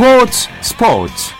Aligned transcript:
스포츠 0.00 0.48
스포츠 0.62 1.34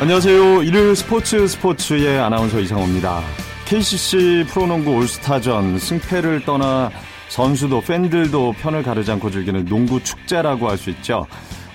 안녕하세요. 0.00 0.62
일요일 0.62 0.94
스포츠 0.94 1.48
스포츠의 1.48 2.20
아나운서 2.20 2.60
이상호입니다. 2.60 3.22
KCC 3.64 4.44
프로농구 4.50 4.94
올스타전 4.98 5.80
승패를 5.80 6.44
떠나 6.44 6.92
선수도 7.28 7.80
팬들도 7.80 8.52
편을 8.60 8.84
가르지 8.84 9.10
않고 9.10 9.32
즐기는 9.32 9.64
농구 9.64 10.00
축제라고 10.00 10.70
할 10.70 10.78
수 10.78 10.90
있죠. 10.90 11.26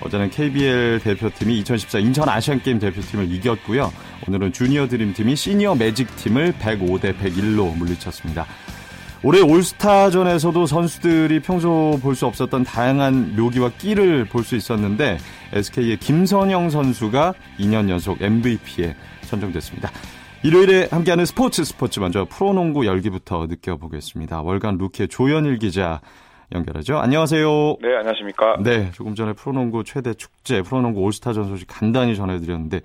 어제는 0.02 0.30
KBL 0.30 1.00
대표팀이 1.00 1.58
2014 1.60 1.98
인천 1.98 2.28
아시안게임 2.28 2.78
대표팀을 2.78 3.30
이겼고요. 3.32 3.92
오늘은 4.26 4.52
주니어 4.52 4.88
드림팀이 4.88 5.36
시니어 5.36 5.74
매직팀을 5.74 6.54
105대 6.54 7.16
101로 7.18 7.76
물리쳤습니다. 7.76 8.46
올해 9.22 9.40
올스타전에서도 9.42 10.64
선수들이 10.64 11.40
평소 11.40 11.98
볼 12.02 12.14
수 12.14 12.24
없었던 12.26 12.64
다양한 12.64 13.36
묘기와 13.36 13.70
끼를 13.76 14.24
볼 14.24 14.42
수 14.44 14.56
있었는데 14.56 15.18
SK의 15.52 15.98
김선영 15.98 16.70
선수가 16.70 17.34
2년 17.58 17.90
연속 17.90 18.22
MVP에 18.22 18.96
선정됐습니다. 19.22 19.90
일요일에 20.42 20.88
함께하는 20.90 21.26
스포츠 21.26 21.64
스포츠 21.64 22.00
먼저 22.00 22.26
프로농구 22.30 22.86
열기부터 22.86 23.46
느껴보겠습니다. 23.46 24.40
월간 24.40 24.78
루키의 24.78 25.08
조현일 25.08 25.58
기자 25.58 26.00
연결하죠. 26.54 26.98
안녕하세요. 26.98 27.76
네, 27.80 27.96
안녕하십니까. 27.96 28.56
네, 28.62 28.90
조금 28.92 29.14
전에 29.14 29.32
프로농구 29.32 29.84
최대 29.84 30.14
축제, 30.14 30.62
프로농구 30.62 31.00
올스타전 31.00 31.44
소식 31.44 31.66
간단히 31.68 32.16
전해드렸는데 32.16 32.80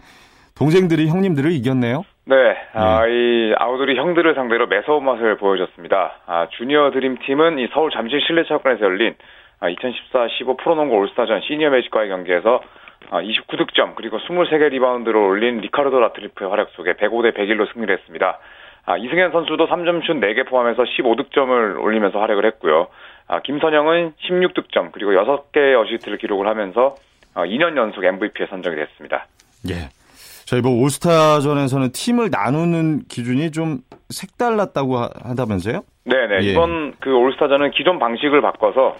동생들이 0.58 1.08
형님들을 1.08 1.52
이겼네요. 1.52 2.04
네, 2.26 2.36
아, 2.74 3.06
이 3.08 3.54
아우들이 3.58 3.98
형들을 3.98 4.36
상대로 4.36 4.68
매서운 4.68 5.04
맛을 5.04 5.38
보여줬습니다. 5.38 6.22
아, 6.26 6.48
주니어 6.58 6.92
드림팀은 6.92 7.60
이 7.60 7.68
서울 7.74 7.92
잠실 7.92 8.22
실내 8.26 8.44
체육관에서 8.46 8.86
열린 8.86 9.16
아, 9.60 9.70
2014 9.70 10.28
15 10.38 10.58
프로농구 10.58 10.96
올스타전 10.96 11.42
시니어 11.42 11.70
매직과의 11.72 12.10
경기에서 12.10 12.62
아, 13.10 13.22
29득점 13.22 13.96
그리고 13.96 14.18
23개 14.18 14.70
리바운드를 14.70 15.16
올린 15.16 15.58
리카르도 15.58 16.00
라틀리프의 16.00 16.50
활약 16.50 16.70
속에 16.76 16.94
105대 16.94 17.36
101로 17.36 17.72
승리를 17.74 17.96
했습니다. 17.98 18.40
아, 18.86 18.98
이승현 18.98 19.32
선수도 19.32 19.68
3점슛 19.68 20.22
4개 20.22 20.48
포함해서 20.48 20.84
15득점을 20.84 21.82
올리면서 21.82 22.20
활약을 22.20 22.46
했고요. 22.46 22.88
아, 23.28 23.42
김선형은 23.42 24.14
16득점 24.30 24.92
그리고 24.92 25.12
6개의 25.12 25.80
어시스트를 25.82 26.18
기록을 26.18 26.48
하면서 26.48 26.96
어, 27.34 27.44
2년 27.44 27.76
연속 27.78 28.04
MVP에 28.04 28.48
선정이 28.48 28.76
됐습니다. 28.76 29.28
예. 29.70 29.90
자, 30.46 30.58
이번 30.58 30.74
올스타전에서는 30.74 31.92
팀을 31.92 32.30
나누는 32.32 33.06
기준이 33.10 33.52
좀 33.52 33.80
색달랐다고 34.10 34.98
하다면서요? 35.24 35.82
네네. 36.06 36.36
예. 36.44 36.52
이번 36.52 36.94
그 37.00 37.16
올스타전은 37.16 37.72
기존 37.72 37.98
방식을 37.98 38.42
바꿔서 38.42 38.96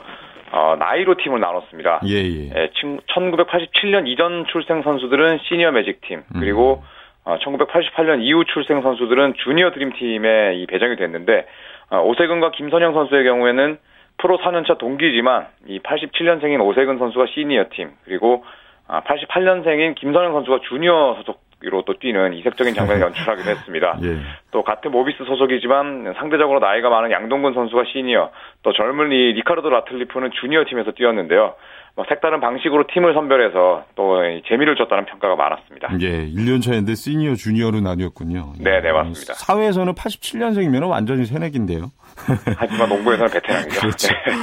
어, 0.52 0.76
나이로 0.80 1.16
팀을 1.18 1.40
나눴습니다. 1.40 2.02
예, 2.08 2.16
예. 2.16 2.50
예 2.56 2.70
1987년 3.14 4.08
이전 4.08 4.46
출생 4.52 4.82
선수들은 4.84 5.40
시니어 5.50 5.72
매직팀, 5.72 6.24
그리고 6.40 6.82
음. 6.82 7.32
어, 7.32 7.38
1988년 7.40 8.22
이후 8.22 8.46
출생 8.46 8.82
선수들은 8.82 9.34
주니어 9.44 9.72
드림팀에 9.72 10.56
이 10.56 10.66
배정이 10.66 10.96
됐는데, 10.96 11.46
어, 11.90 12.02
오세근과 12.02 12.52
김선영 12.52 12.94
선수의 12.94 13.24
경우에는 13.26 13.78
프로 14.18 14.38
4년차 14.38 14.78
동기지만 14.78 15.48
이 15.68 15.80
87년생인 15.80 16.62
오세근 16.62 16.98
선수가 16.98 17.26
시니어 17.34 17.66
팀, 17.72 17.92
그리고 18.06 18.44
88년생인 18.88 19.92
아, 19.92 19.94
김선영 19.96 20.34
선수가 20.34 20.60
주니어 20.70 21.18
소속으로 21.18 21.84
또 21.84 21.94
뛰는 22.00 22.34
이색적인 22.34 22.74
장면을 22.74 23.02
연출하기도 23.06 23.50
했습니다. 23.50 24.00
예. 24.04 24.18
또 24.52 24.64
같은 24.64 24.92
모비스 24.92 25.24
소속이지만 25.26 26.14
상대적으로 26.18 26.60
나이가 26.60 26.90
많은 26.90 27.12
양동근 27.12 27.54
선수가 27.54 27.84
시니어, 27.92 28.32
또 28.64 28.74
젊은 28.74 29.12
이 29.12 29.34
리카르도 29.34 29.70
라틀리프는 29.70 30.32
주니어 30.40 30.66
팀에서 30.66 30.92
뛰었는데요. 30.92 31.56
뭐 31.96 32.04
색다른 32.10 32.42
방식으로 32.42 32.86
팀을 32.94 33.14
선별해서 33.14 33.86
또 33.96 34.18
재미를 34.50 34.76
줬다는 34.76 35.06
평가가 35.06 35.36
많았습니다. 35.38 35.90
예, 36.02 36.30
1년 36.30 36.62
차인데 36.62 36.94
시니어, 36.94 37.36
주니어로 37.36 37.80
나뉘었군요. 37.80 38.54
네, 38.60 38.82
네, 38.82 38.92
맞습니다. 38.92 39.34
사회에서는 39.36 39.94
87년생이면 39.94 40.90
완전히 40.90 41.26
새내기인데요. 41.26 41.92
하지만 42.58 42.90
농구에서는 42.90 43.32
베테랑이죠. 43.32 43.80
그렇죠. 43.80 44.08
네. 44.10 44.34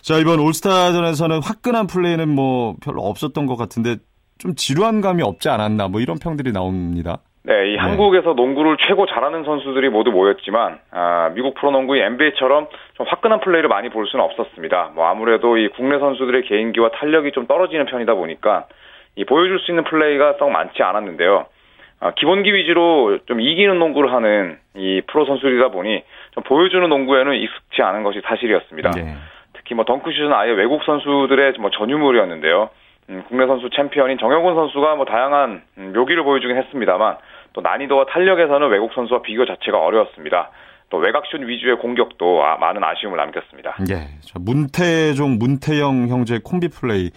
자, 0.00 0.18
이번 0.18 0.40
올스타전에서는 0.40 1.42
화끈한 1.42 1.86
플레이는 1.86 2.28
뭐 2.30 2.76
별로 2.82 3.02
없었던 3.02 3.44
것 3.44 3.56
같은데 3.56 3.96
좀 4.38 4.54
지루한 4.54 5.02
감이 5.02 5.22
없지 5.22 5.50
않았나 5.50 5.88
뭐 5.88 6.00
이런 6.00 6.18
평들이 6.18 6.52
나옵니다. 6.52 7.18
네, 7.46 7.68
이 7.68 7.72
네. 7.74 7.78
한국에서 7.78 8.32
농구를 8.32 8.76
최고 8.88 9.06
잘하는 9.06 9.44
선수들이 9.44 9.88
모두 9.88 10.10
모였지만 10.10 10.80
아, 10.90 11.30
미국 11.32 11.54
프로농구의 11.54 12.02
NBA처럼 12.02 12.66
좀 12.94 13.06
화끈한 13.06 13.38
플레이를 13.38 13.68
많이 13.68 13.88
볼 13.88 14.08
수는 14.08 14.24
없었습니다. 14.24 14.90
뭐 14.96 15.06
아무래도 15.06 15.56
이 15.56 15.68
국내 15.68 16.00
선수들의 16.00 16.42
개인기와 16.42 16.90
탄력이 16.90 17.30
좀 17.30 17.46
떨어지는 17.46 17.86
편이다 17.86 18.14
보니까 18.14 18.66
이 19.14 19.24
보여줄 19.24 19.60
수 19.60 19.70
있는 19.70 19.84
플레이가 19.84 20.34
썩 20.40 20.50
많지 20.50 20.82
않았는데요. 20.82 21.46
아, 22.00 22.10
기본기 22.16 22.52
위주로 22.52 23.18
좀 23.26 23.40
이기는 23.40 23.78
농구를 23.78 24.12
하는 24.12 24.58
이 24.74 25.00
프로 25.06 25.24
선수들이다 25.24 25.68
보니 25.68 26.02
좀 26.32 26.42
보여주는 26.42 26.86
농구에는 26.88 27.32
익숙지 27.32 27.80
않은 27.80 28.02
것이 28.02 28.22
사실이었습니다. 28.24 28.90
네. 28.90 29.14
특히 29.52 29.76
뭐 29.76 29.84
덩크슛은 29.84 30.32
아예 30.32 30.50
외국 30.50 30.82
선수들의 30.82 31.54
뭐 31.60 31.70
전유물이었는데요. 31.70 32.70
음, 33.08 33.22
국내 33.28 33.46
선수 33.46 33.70
챔피언인 33.70 34.18
정영훈 34.18 34.56
선수가 34.56 34.96
뭐 34.96 35.04
다양한 35.04 35.62
음, 35.78 35.92
묘기를 35.94 36.24
보여주긴 36.24 36.56
했습니다만 36.56 37.18
또 37.56 37.62
난이도와 37.62 38.04
탄력에서는 38.10 38.68
외국 38.68 38.92
선수와 38.92 39.22
비교 39.22 39.46
자체가 39.46 39.78
어려웠습니다. 39.78 40.50
또 40.90 40.98
외곽슛 40.98 41.40
위주의 41.40 41.74
공격도 41.76 42.44
아, 42.44 42.58
많은 42.58 42.84
아쉬움을 42.84 43.16
남겼습니다. 43.16 43.76
예, 43.88 44.08
문태종, 44.38 45.38
문태영 45.38 46.08
형제 46.08 46.38
콤비 46.44 46.68
플레이 46.68 47.10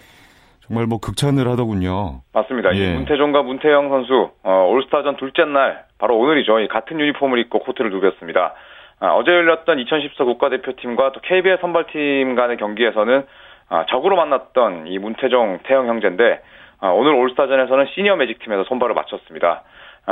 정말 0.65 0.85
뭐 0.85 0.99
극찬을 0.99 1.45
하더군요. 1.49 2.21
맞습니다. 2.33 2.73
예. 2.75 2.93
문태종과 2.93 3.43
문태영 3.43 3.89
선수 3.89 4.31
어, 4.43 4.69
올스타전 4.71 5.17
둘째 5.17 5.43
날 5.43 5.83
바로 5.97 6.17
오늘이죠. 6.17 6.55
같은 6.69 6.99
유니폼을 7.01 7.37
입고 7.39 7.59
코트를 7.59 7.91
누볐습니다. 7.91 8.53
아, 9.01 9.07
어제 9.15 9.31
열렸던 9.31 9.77
2014 9.79 10.23
국가대표팀과 10.23 11.11
또 11.11 11.19
KBL 11.19 11.57
선발팀 11.59 12.35
간의 12.35 12.55
경기에서는 12.55 13.25
아, 13.67 13.85
적으로 13.89 14.15
만났던 14.15 14.87
이 14.87 14.99
문태종, 14.99 15.59
태영 15.63 15.87
형제인데 15.87 16.41
아, 16.79 16.87
오늘 16.91 17.13
올스타전에서는 17.13 17.87
시니어 17.93 18.15
매직팀에서 18.15 18.63
손발을 18.63 18.95
맞췄습니다. 18.95 19.63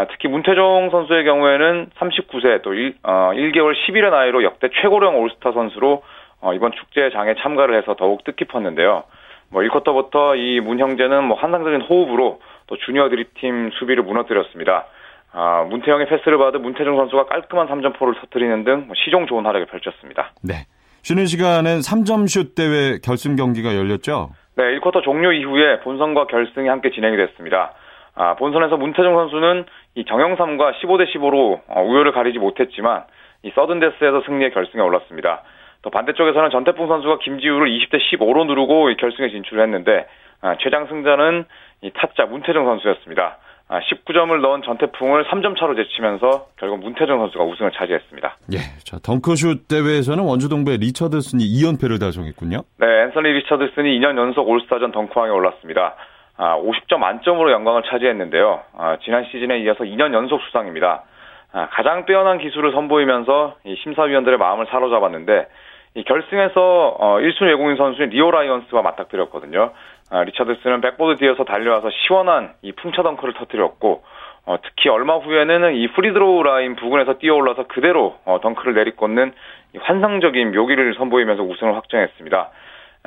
특히 0.05 0.27
문태종 0.29 0.89
선수의 0.91 1.23
경우에는 1.23 1.89
39세 1.97 2.61
또 2.61 2.73
1, 2.73 2.95
어, 3.03 3.31
1개월 3.33 3.73
10일의 3.73 4.11
나이로 4.11 4.43
역대 4.43 4.69
최고령 4.81 5.19
올스타 5.19 5.51
선수로 5.51 6.03
어, 6.41 6.53
이번 6.53 6.71
축제장에 6.73 7.35
참가를 7.41 7.75
해서 7.77 7.95
더욱 7.95 8.23
뜻깊었는데요. 8.23 9.03
뭐 9.49 9.61
1쿼터부터 9.63 10.37
이 10.37 10.59
문 10.59 10.79
형제는 10.79 11.23
뭐 11.23 11.37
환상적인 11.37 11.81
호흡으로 11.81 12.41
또 12.67 12.77
주니어 12.77 13.09
드립팀 13.09 13.71
수비를 13.79 14.03
무너뜨렸습니다. 14.03 14.85
아, 15.33 15.65
문태영의 15.69 16.07
패스를 16.07 16.37
받은 16.37 16.61
문태종 16.61 16.97
선수가 16.97 17.25
깔끔한 17.25 17.67
3점포를 17.67 18.19
터뜨리는 18.19 18.63
등뭐 18.63 18.89
시종 18.95 19.25
좋은 19.27 19.45
활약을 19.45 19.67
펼쳤습니다. 19.67 20.31
네. 20.43 20.65
쉬는 21.03 21.25
시간엔 21.25 21.79
3점슛 21.79 22.55
대회 22.55 22.97
결승 23.03 23.35
경기가 23.35 23.75
열렸죠? 23.75 24.31
네, 24.55 24.63
1쿼터 24.79 25.03
종료 25.03 25.31
이후에 25.31 25.79
본선과 25.79 26.27
결승이 26.27 26.67
함께 26.67 26.89
진행이 26.91 27.15
됐습니다. 27.17 27.73
아, 28.15 28.35
본선에서 28.35 28.77
문태종 28.77 29.15
선수는 29.15 29.65
이 29.97 30.05
정영삼과 30.05 30.73
15대 30.73 31.11
15로 31.11 31.61
어, 31.67 31.81
우열을 31.81 32.11
가리지 32.11 32.37
못했지만 32.37 33.03
이 33.41 33.51
서든데스에서 33.55 34.21
승리의 34.27 34.51
결승에 34.53 34.79
올랐습니다. 34.79 35.41
또 35.81 35.89
반대쪽에서는 35.89 36.51
전태풍 36.51 36.87
선수가 36.87 37.17
김지우를 37.19 37.67
20대 37.67 37.97
15로 37.97 38.45
누르고 38.45 38.93
결승에 38.99 39.29
진출을 39.29 39.63
했는데 39.63 40.05
아, 40.41 40.55
최장 40.61 40.85
승자는 40.85 41.45
이 41.81 41.91
타짜 41.95 42.27
문태종 42.27 42.63
선수였습니다. 42.65 43.39
19점을 43.69 44.31
아, 44.31 44.37
넣은 44.37 44.61
전태풍을 44.61 45.25
3점 45.25 45.57
차로 45.59 45.75
제치면서 45.75 46.45
결국 46.57 46.79
문태정 46.81 47.17
선수가 47.17 47.43
우승을 47.43 47.71
차지했습니다. 47.71 48.37
예, 48.53 48.57
자 48.83 48.97
덩크슛 49.03 49.67
대회에서는 49.67 50.23
원주동부의 50.23 50.77
리처드슨이 50.77 51.43
2연패를 51.43 51.99
달성했군요. 51.99 52.61
네, 52.77 52.85
앤서니 52.85 53.29
리처드슨이 53.29 53.99
2년 53.99 54.15
연속 54.17 54.47
올스타전 54.47 54.91
덩크왕에 54.91 55.31
올랐습니다. 55.31 55.95
아, 56.37 56.55
50점 56.57 56.99
만점으로 56.99 57.51
영광을 57.51 57.83
차지했는데요. 57.83 58.61
아, 58.77 58.97
지난 59.03 59.25
시즌에 59.25 59.59
이어서 59.59 59.83
2년 59.83 60.13
연속 60.13 60.41
수상입니다. 60.43 61.03
아, 61.51 61.67
가장 61.71 62.05
뛰어난 62.05 62.37
기술을 62.37 62.71
선보이면서 62.71 63.55
심사위원들의 63.83 64.37
마음을 64.37 64.67
사로잡았는데 64.67 65.47
이 65.95 66.03
결승에서 66.03 66.95
어, 66.99 67.17
1순위 67.17 67.47
외국인 67.47 67.75
선수인 67.75 68.09
리오 68.09 68.29
라이언스와 68.29 68.83
맞닥뜨렸거든요. 68.83 69.71
아, 70.11 70.23
리차드슨은 70.23 70.81
백보드 70.81 71.19
뒤에서 71.19 71.43
달려와서 71.43 71.89
시원한 71.89 72.53
이 72.61 72.71
풍차 72.71 73.01
덩크를 73.01 73.33
터뜨렸고 73.33 74.03
어, 74.45 74.57
특히 74.63 74.89
얼마 74.89 75.17
후에는 75.17 75.75
이 75.75 75.87
프리드로우 75.89 76.43
라인 76.43 76.75
부근에서 76.75 77.17
뛰어올라서 77.17 77.67
그대로 77.67 78.15
어, 78.25 78.39
덩크를 78.41 78.75
내리꽂는 78.75 79.33
환상적인 79.79 80.51
묘기를 80.51 80.93
선보이면서 80.93 81.43
우승을 81.43 81.75
확정했습니다. 81.75 82.49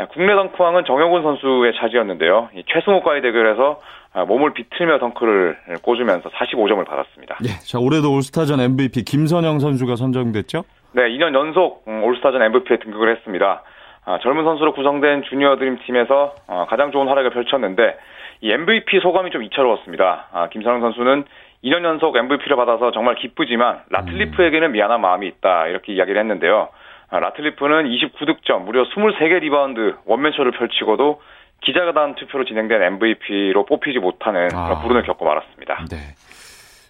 아, 0.01 0.07
국내 0.07 0.35
덩크왕은 0.35 0.85
정효근 0.87 1.23
선수의 1.23 1.75
차지였는데요. 1.79 2.49
이 2.55 2.65
최승호과의 2.67 3.21
대결에서 3.21 3.81
아, 4.15 4.25
몸을 4.25 4.55
비틀며 4.55 4.99
덩크를 4.99 5.59
꽂으면서 5.83 6.31
45점을 6.31 6.85
받았습니다. 6.87 7.39
예, 7.45 7.49
자 7.67 7.79
올해도 7.79 8.13
올스타전 8.13 8.61
MVP 8.61 9.05
김선형 9.05 9.59
선수가 9.59 9.97
선정됐죠? 9.97 10.65
네, 10.93 11.03
2년 11.11 11.35
연속 11.35 11.85
음, 11.87 12.03
올스타전 12.03 12.43
MVP에 12.43 12.79
등극을 12.79 13.15
했습니다. 13.15 13.63
아, 14.07 14.19
젊은 14.23 14.45
선수로 14.45 14.73
구성된 14.73 15.25
주니어 15.25 15.57
드림 15.57 15.79
팀에서 15.85 16.35
어, 16.49 16.67
가장 16.69 16.91
좋은 16.91 17.07
활약을 17.07 17.31
펼쳤는데 17.31 17.97
이 18.41 18.51
MVP 18.51 19.01
소감이 19.01 19.31
좀 19.31 19.43
이채로웠습니다. 19.43 20.29
아, 20.33 20.49
김선형 20.49 20.81
선수는 20.81 21.25
2년 21.63 21.85
연속 21.85 22.17
MVP를 22.17 22.57
받아서 22.57 22.91
정말 22.91 23.17
기쁘지만 23.17 23.83
라틀리프에게는 23.91 24.73
미안한 24.73 25.03
마음이 25.03 25.27
있다 25.27 25.67
이렇게 25.67 25.93
이야기를 25.93 26.19
했는데요. 26.19 26.71
아, 27.11 27.19
라틀리프는 27.19 27.85
29득점, 27.89 28.63
무려 28.63 28.85
23개 28.85 29.41
리바운드 29.41 29.97
원맨쇼를 30.05 30.53
펼치고도 30.53 31.21
기자단 31.63 32.15
투표로 32.15 32.45
진행된 32.45 32.83
MVP로 32.83 33.67
뽑히지 33.67 33.99
못하는 33.99 34.49
그런 34.49 34.63
아. 34.63 34.81
불운을 34.81 35.03
겪고 35.03 35.25
말았습니다. 35.25 35.85
네. 35.91 35.97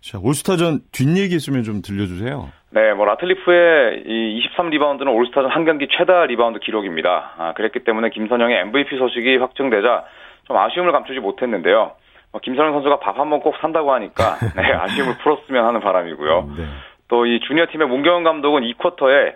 자, 0.03 0.19
올스타전 0.23 0.81
뒷얘기 0.93 1.35
있으면 1.37 1.63
좀 1.63 1.83
들려주세요. 1.83 2.49
네, 2.71 2.93
뭐 2.95 3.05
라틀리프의 3.07 4.05
이 4.07 4.47
23리바운드는 4.57 5.13
올스타전 5.15 5.51
한 5.51 5.65
경기 5.65 5.89
최다 5.91 6.27
리바운드 6.27 6.61
기록입니다. 6.61 7.33
아, 7.39 7.53
그랬기 7.55 7.81
때문에 7.85 8.11
김선형의 8.11 8.61
MVP 8.61 8.97
소식이 8.97 9.37
확정되자 9.39 10.05
좀 10.47 10.57
아쉬움을 10.57 10.93
감추지 10.93 11.21
못했는데요. 11.21 11.93
뭐 12.33 12.41
김선형 12.41 12.73
선수가 12.75 13.01
밥 13.01 13.19
한 13.19 13.29
번 13.31 13.41
꼭 13.41 13.57
산다고 13.61 13.93
하니까 13.95 14.37
네, 14.57 14.63
아쉬움을 14.73 15.19
풀었으면 15.19 15.65
하는 15.65 15.81
바람이고요. 15.81 16.51
네. 16.57 16.65
또이 17.09 17.41
주니어 17.41 17.67
팀의 17.73 17.89
문경은 17.89 18.23
감독은 18.23 18.63
2쿼터에 18.63 19.35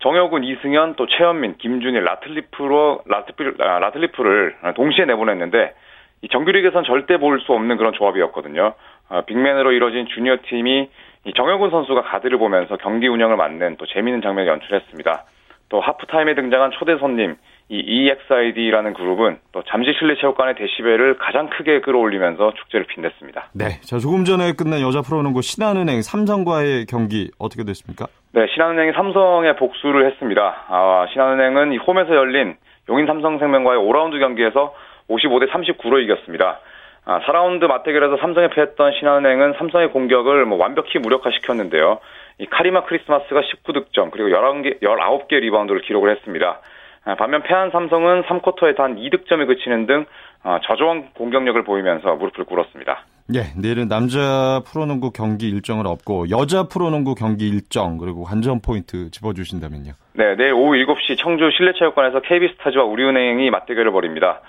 정효근, 0.00 0.44
이승현, 0.44 0.94
또 0.96 1.06
최현민, 1.06 1.56
김준일, 1.58 2.04
라틀리프로 2.04 3.02
라틀리프, 3.06 3.62
아, 3.62 3.78
라틀리프를 3.78 4.56
동시에 4.76 5.04
내보냈는데 5.06 5.74
이 6.22 6.28
정규리그에선 6.28 6.84
절대 6.84 7.18
볼 7.18 7.40
수 7.40 7.52
없는 7.52 7.76
그런 7.76 7.92
조합이었거든요. 7.92 8.74
아, 9.08 9.20
빅맨으로 9.22 9.72
이뤄진 9.72 10.06
주니어 10.06 10.38
팀이 10.48 10.88
이 11.24 11.32
정효근 11.34 11.70
선수가 11.70 12.02
가드를 12.02 12.38
보면서 12.38 12.76
경기 12.76 13.08
운영을 13.08 13.36
맡는 13.36 13.76
또 13.78 13.86
재미있는 13.86 14.22
장면을 14.22 14.50
연출했습니다. 14.50 15.24
또 15.68 15.80
하프타임에 15.80 16.34
등장한 16.34 16.70
초대 16.72 16.96
손님 16.98 17.36
이 17.68 17.78
EXID라는 17.78 18.94
그룹은 18.94 19.38
또 19.50 19.62
잠시 19.66 19.92
실내 19.98 20.14
체육관의 20.20 20.54
데시벨을 20.54 21.18
가장 21.18 21.50
크게 21.50 21.80
끌어올리면서 21.80 22.54
축제를 22.54 22.86
빛냈습니다. 22.86 23.48
네. 23.54 23.80
자, 23.80 23.98
조금 23.98 24.24
전에 24.24 24.52
끝난 24.52 24.80
여자 24.80 25.02
프로농구 25.02 25.42
신한은행 25.42 26.02
삼성과의 26.02 26.86
경기 26.86 27.30
어떻게 27.38 27.64
됐습니까? 27.64 28.06
네, 28.32 28.46
신한은행이 28.52 28.92
삼성에 28.92 29.56
복수를 29.56 30.06
했습니다. 30.12 30.64
아, 30.68 31.06
신한은행은 31.12 31.72
이 31.72 31.78
홈에서 31.78 32.14
열린 32.14 32.56
용인 32.88 33.06
삼성생명과의 33.06 33.80
5라운드 33.80 34.20
경기에서 34.20 34.72
55대 35.10 35.50
39로 35.50 36.00
이겼습니다. 36.04 36.60
아, 37.04 37.20
4라운드 37.20 37.66
맞대결에서 37.66 38.18
삼성에 38.18 38.48
패했던 38.50 38.92
신한은행은 38.98 39.54
삼성의 39.58 39.90
공격을 39.90 40.44
뭐 40.44 40.56
완벽히 40.58 41.00
무력화시켰는데요. 41.00 41.98
이 42.38 42.46
카리마 42.46 42.84
크리스마스가 42.84 43.40
19득점 43.40 44.10
그리고 44.12 44.28
11개, 44.28 44.80
19개 44.80 45.40
리바운드를 45.40 45.80
기록을 45.82 46.10
했습니다. 46.10 46.60
아, 47.06 47.14
반면 47.14 47.42
패한 47.44 47.70
삼성은 47.70 48.24
3쿼터에 48.24 48.76
단 48.76 48.96
2득점에 48.96 49.46
그치는 49.46 49.86
등 49.86 50.06
아, 50.42 50.58
저조한 50.64 51.10
공격력을 51.14 51.62
보이면서 51.62 52.16
무릎을 52.16 52.44
꿇었습니다. 52.44 53.04
예, 53.34 53.40
내일은 53.60 53.88
남자 53.88 54.60
프로농구 54.66 55.12
경기 55.12 55.48
일정을 55.48 55.86
없고 55.86 56.30
여자 56.30 56.64
프로농구 56.64 57.14
경기 57.14 57.48
일정 57.48 57.96
그리고 57.98 58.24
관전 58.24 58.60
포인트 58.60 59.10
짚어주신다면요. 59.10 59.92
네, 60.14 60.34
내일 60.36 60.52
오후 60.52 60.74
7시 60.74 61.16
청주 61.18 61.48
실내체육관에서 61.56 62.20
KB스타즈와 62.22 62.84
우리은행이 62.84 63.50
맞대결을 63.50 63.92
벌입니다. 63.92 64.40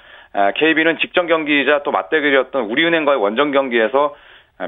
KB는 0.55 0.97
직전 0.99 1.25
경기이자 1.27 1.81
또 1.83 1.91
맞대결이었던 1.91 2.65
우리은행과의 2.65 3.19
원정 3.19 3.51
경기에서 3.51 4.15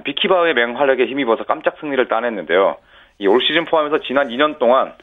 비키바의 0.04 0.54
맹활약에 0.56 1.06
힘입어서 1.06 1.44
깜짝 1.44 1.76
승리를 1.80 2.08
따냈는데요. 2.08 2.78
이 3.20 3.28
올 3.28 3.42
시즌 3.42 3.66
포함해서 3.66 4.00
지난 4.00 4.30
2년 4.30 4.58
동안 4.60 4.88
어, 4.88 4.94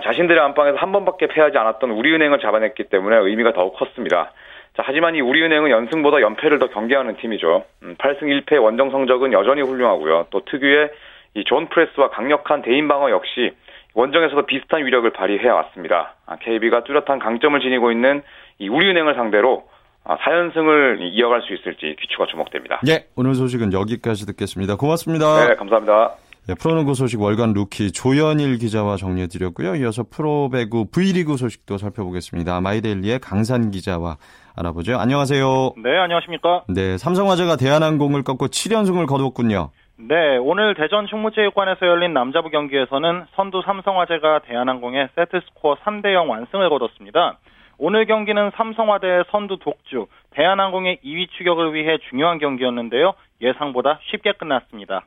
자신들의 0.00 0.42
안방에서 0.42 0.78
한 0.78 0.92
번밖에 0.92 1.26
패하지 1.26 1.58
않았던 1.58 1.90
우리은행을 1.90 2.38
잡아냈기 2.40 2.84
때문에 2.84 3.16
의미가 3.16 3.52
더욱 3.52 3.76
컸습니다. 3.76 4.32
자, 4.76 4.82
하지만 4.86 5.14
이 5.14 5.20
우리은행은 5.20 5.70
연승보다 5.70 6.20
연패를 6.22 6.58
더 6.58 6.68
경계하는 6.68 7.16
팀이죠. 7.16 7.64
8승 7.98 8.22
음, 8.22 8.28
1패 8.28 8.62
원정 8.62 8.90
성적은 8.90 9.32
여전히 9.32 9.60
훌륭하고요. 9.60 10.28
또 10.30 10.44
특유의 10.44 10.90
이 11.34 11.44
존 11.44 11.68
프레스와 11.68 12.10
강력한 12.10 12.62
대인 12.62 12.88
방어 12.88 13.10
역시 13.10 13.52
원정에서도 13.94 14.46
비슷한 14.46 14.84
위력을 14.84 15.08
발휘해 15.10 15.48
왔습니다. 15.48 16.14
KB가 16.40 16.78
아, 16.78 16.84
뚜렷한 16.84 17.18
강점을 17.18 17.58
지니고 17.60 17.92
있는 17.92 18.22
이 18.58 18.68
우리은행을 18.68 19.14
상대로 19.14 19.64
4연승을 20.04 21.00
아, 21.00 21.02
이어갈 21.02 21.42
수 21.42 21.52
있을지 21.54 21.96
귀추가 22.00 22.26
주목됩니다. 22.26 22.80
예, 22.88 23.06
오늘 23.16 23.34
소식은 23.34 23.72
여기까지 23.72 24.26
듣겠습니다. 24.26 24.76
고맙습니다. 24.76 25.48
네, 25.48 25.54
감사합니다. 25.54 26.14
네, 26.48 26.54
프로농구 26.60 26.94
소식 26.94 27.20
월간 27.20 27.52
루키 27.52 27.92
조현일 27.92 28.58
기자와 28.58 28.96
정리해드렸고요. 28.96 29.76
이어서 29.76 30.02
프로배구 30.02 30.86
V리그 30.90 31.36
소식도 31.36 31.78
살펴보겠습니다. 31.78 32.60
마이데일리의 32.60 33.20
강산 33.20 33.70
기자와 33.70 34.16
알아보죠. 34.56 34.98
안녕하세요. 34.98 35.74
네, 35.76 35.96
안녕하십니까. 35.98 36.64
네, 36.68 36.98
삼성화재가 36.98 37.54
대한항공을 37.54 38.24
꺾고 38.24 38.48
7연승을 38.48 39.06
거두었군요. 39.06 39.70
네, 39.98 40.36
오늘 40.38 40.74
대전 40.74 41.06
충무체육관에서 41.06 41.86
열린 41.86 42.12
남자부 42.12 42.50
경기에서는 42.50 43.26
선두 43.36 43.62
삼성화재가 43.64 44.40
대한항공의 44.40 45.10
세트스코어 45.14 45.76
3대0 45.84 46.28
완승을 46.28 46.68
거뒀습니다. 46.70 47.38
오늘 47.78 48.06
경기는 48.06 48.50
삼성화대의 48.56 49.26
선두 49.30 49.58
독주, 49.60 50.06
대한항공의 50.30 50.98
2위 51.04 51.28
추격을 51.38 51.72
위해 51.74 51.98
중요한 52.10 52.38
경기였는데요. 52.38 53.14
예상보다 53.40 54.00
쉽게 54.10 54.32
끝났습니다. 54.32 55.06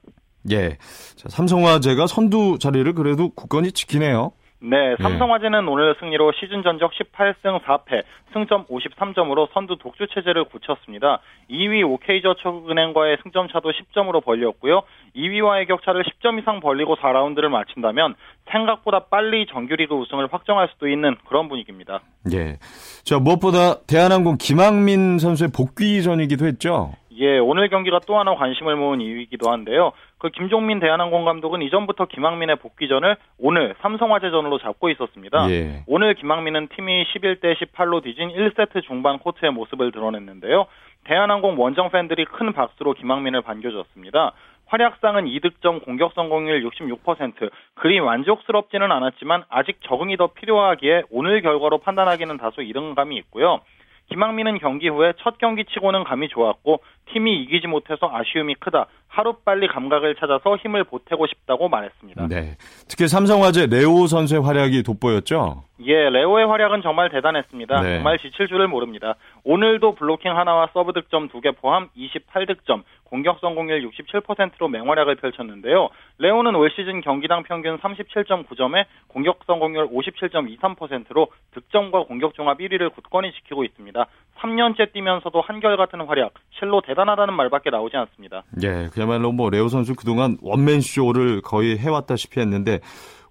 예. 0.52 0.78
자, 1.16 1.30
삼성화재가 1.30 2.08
선두 2.08 2.60
자리를 2.60 2.92
그래도 2.94 3.30
굳건히 3.30 3.72
지키네요. 3.72 4.32
네, 4.62 4.96
예. 4.98 5.04
삼성화재는 5.04 5.64
예. 5.64 5.68
오늘 5.68 5.96
승리로 6.00 6.32
시즌 6.40 6.64
전적 6.64 6.92
18승 6.94 7.62
4패, 7.62 8.04
승점 8.34 8.66
53점으로 8.66 9.50
선두 9.54 9.78
독주 9.78 10.08
체제를 10.14 10.46
굳혔습니다. 10.46 11.20
2위 11.50 11.88
OK저축은행과의 11.88 13.18
승점 13.24 13.48
차도 13.50 13.72
10점으로 13.72 14.24
벌렸고요. 14.24 14.82
2위와의 15.16 15.68
격차를 15.68 16.04
10점 16.04 16.40
이상 16.40 16.60
벌리고 16.62 16.96
4라운드를 16.96 17.50
마친다면 17.50 18.16
생각보다 18.52 19.06
빨리 19.06 19.46
정규리그 19.46 19.94
우승을 19.94 20.28
확정할 20.32 20.70
수도 20.74 20.88
있는 20.88 21.16
그런 21.28 21.48
분위기입니다. 21.48 22.02
예. 22.34 22.58
자, 23.04 23.20
무엇보다 23.20 23.82
대한항공 23.86 24.38
김학민 24.40 25.20
선수의 25.20 25.52
복귀전이기도 25.52 26.46
했죠. 26.48 26.94
예, 27.18 27.38
오늘 27.38 27.70
경기가 27.70 28.00
또 28.06 28.18
하나 28.18 28.36
관심을 28.36 28.76
모은 28.76 29.02
이유이기도 29.02 29.50
한데요. 29.50 29.92
그 30.18 30.30
김종민 30.30 30.80
대한항공 30.80 31.26
감독은 31.26 31.62
이전부터 31.62 32.06
김학민의 32.06 32.58
복귀전을 32.58 33.16
오늘 33.38 33.76
삼성화재전으로 33.82 34.60
잡고 34.60 34.90
있었습니다. 34.90 35.50
예. 35.52 35.84
오늘 35.88 36.14
김학민은 36.16 36.70
팀이 36.76 37.06
11대 37.06 37.56
18로 37.56 38.04
뒤진 38.04 38.30
1세트 38.30 38.84
중반 38.84 39.20
코트의 39.20 39.52
모습을 39.52 39.92
드러냈는데요. 39.92 40.66
대한항공 41.06 41.60
원정 41.60 41.92
팬들이 41.92 42.26
큰 42.26 42.52
박수로 42.54 42.94
김학민을 42.94 43.42
반겨줬습니다. 43.42 44.34
활약상은 44.68 45.26
2득점 45.26 45.84
공격 45.84 46.14
성공률 46.14 46.68
66%. 46.68 47.52
그리 47.76 48.02
만족스럽지는 48.02 48.92
않았지만 48.92 49.44
아직 49.50 49.78
적응이 49.84 50.18
더 50.18 50.28
필요하기에 50.28 51.04
오늘 51.12 51.42
결과로 51.42 51.78
판단하기는 51.78 52.38
다소 52.38 52.62
이른 52.62 52.96
감이 52.96 53.16
있고요. 53.18 53.62
김학민은 54.10 54.60
경기 54.60 54.88
후에 54.88 55.14
첫 55.18 55.38
경기 55.38 55.66
치고는 55.66 56.04
감이 56.04 56.30
좋았고 56.30 56.82
팀이 57.12 57.44
이기지 57.44 57.68
못해서 57.68 58.10
아쉬움이 58.12 58.56
크다. 58.56 58.88
하루빨리 59.16 59.68
감각을 59.70 60.16
찾아서 60.16 60.58
힘을 60.58 60.84
보태고 60.84 61.26
싶다고 61.28 61.70
말했습니다. 61.70 62.28
네. 62.28 62.58
특히 62.90 63.08
삼성화재 63.08 63.68
레오 63.68 64.08
선수의 64.08 64.42
활약이 64.42 64.84
돋보였죠? 64.84 65.64
예, 65.86 66.10
레오의 66.10 66.48
활약은 66.48 66.82
정말 66.82 67.10
대단했습니다. 67.10 67.82
네. 67.82 67.96
정말 67.96 68.18
지칠 68.20 68.48
줄을 68.48 68.68
모릅니다. 68.68 69.16
오늘도 69.44 69.96
블로킹 69.96 70.36
하나와 70.38 70.70
서브 70.74 70.94
득점 70.94 71.30
두 71.30 71.42
개 71.42 71.52
포함 71.52 71.90
28득점, 71.98 72.84
공격 73.04 73.40
성공률 73.40 73.90
67%로 73.90 74.68
맹활약을 74.68 75.16
펼쳤는데요. 75.16 75.90
레오는 76.18 76.56
올 76.56 76.72
시즌 76.72 77.02
경기당 77.02 77.44
평균 77.44 77.78
37.9점에 77.78 78.86
공격 79.08 79.40
성공률 79.46 79.90
57.23%로 79.90 81.28
득점과 81.54 82.04
공격 82.04 82.34
종합 82.36 82.58
1위를 82.60 82.94
굳건히 82.94 83.32
지키고 83.34 83.64
있습니다. 83.64 84.06
3년째 84.40 84.92
뛰면서도 84.94 85.42
한결같은 85.42 86.02
활약, 86.02 86.34
실로 86.60 86.82
대단하다는 86.82 87.34
말밖에 87.34 87.70
나오지 87.70 87.96
않습니다. 87.98 88.44
예, 88.64 88.90
그야말로 88.94 89.32
뭐 89.32 89.50
레오 89.50 89.70
선수 89.70 89.94
그동안 89.94 90.38
원맨 90.42 90.82
쇼를 90.82 91.42
거의 91.42 91.78
해왔다시피 91.78 92.40
했는데 92.40 92.80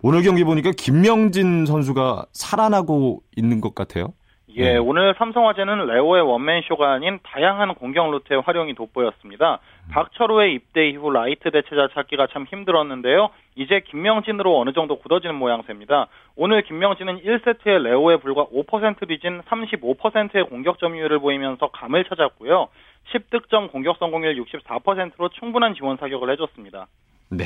오늘 0.00 0.22
경기 0.22 0.44
보니까 0.44 0.70
김명진 0.70 1.66
선수가 1.66 2.26
살아나고 2.32 3.22
있는 3.36 3.60
것 3.60 3.74
같아요. 3.74 4.12
예, 4.56 4.74
네. 4.74 4.76
오늘 4.76 5.14
삼성화재는 5.18 5.86
레오의 5.86 6.22
원맨쇼가 6.22 6.92
아닌 6.92 7.18
다양한 7.24 7.74
공격 7.74 8.10
루트의 8.10 8.42
활용이 8.42 8.74
돋보였습니다. 8.74 9.54
음. 9.54 9.90
박철우의 9.90 10.54
입대 10.54 10.88
이후 10.88 11.10
라이트 11.10 11.50
대체자 11.50 11.88
찾기가 11.92 12.28
참 12.32 12.44
힘들었는데요. 12.48 13.30
이제 13.56 13.80
김명진으로 13.80 14.60
어느 14.60 14.72
정도 14.72 14.98
굳어지는 15.00 15.34
모양새입니다. 15.34 16.06
오늘 16.36 16.62
김명진은 16.62 17.22
1세트에 17.24 17.82
레오에 17.82 18.18
불과 18.18 18.44
5% 18.46 19.08
뒤진 19.08 19.42
35%의 19.42 20.44
공격 20.44 20.78
점유율을 20.78 21.18
보이면서 21.18 21.68
감을 21.68 22.04
찾았고요. 22.04 22.68
10득점 23.12 23.72
공격 23.72 23.96
성공률 23.98 24.36
64%로 24.36 25.30
충분한 25.30 25.74
지원 25.74 25.96
사격을 25.96 26.30
해줬습니다. 26.32 26.86
네. 27.30 27.44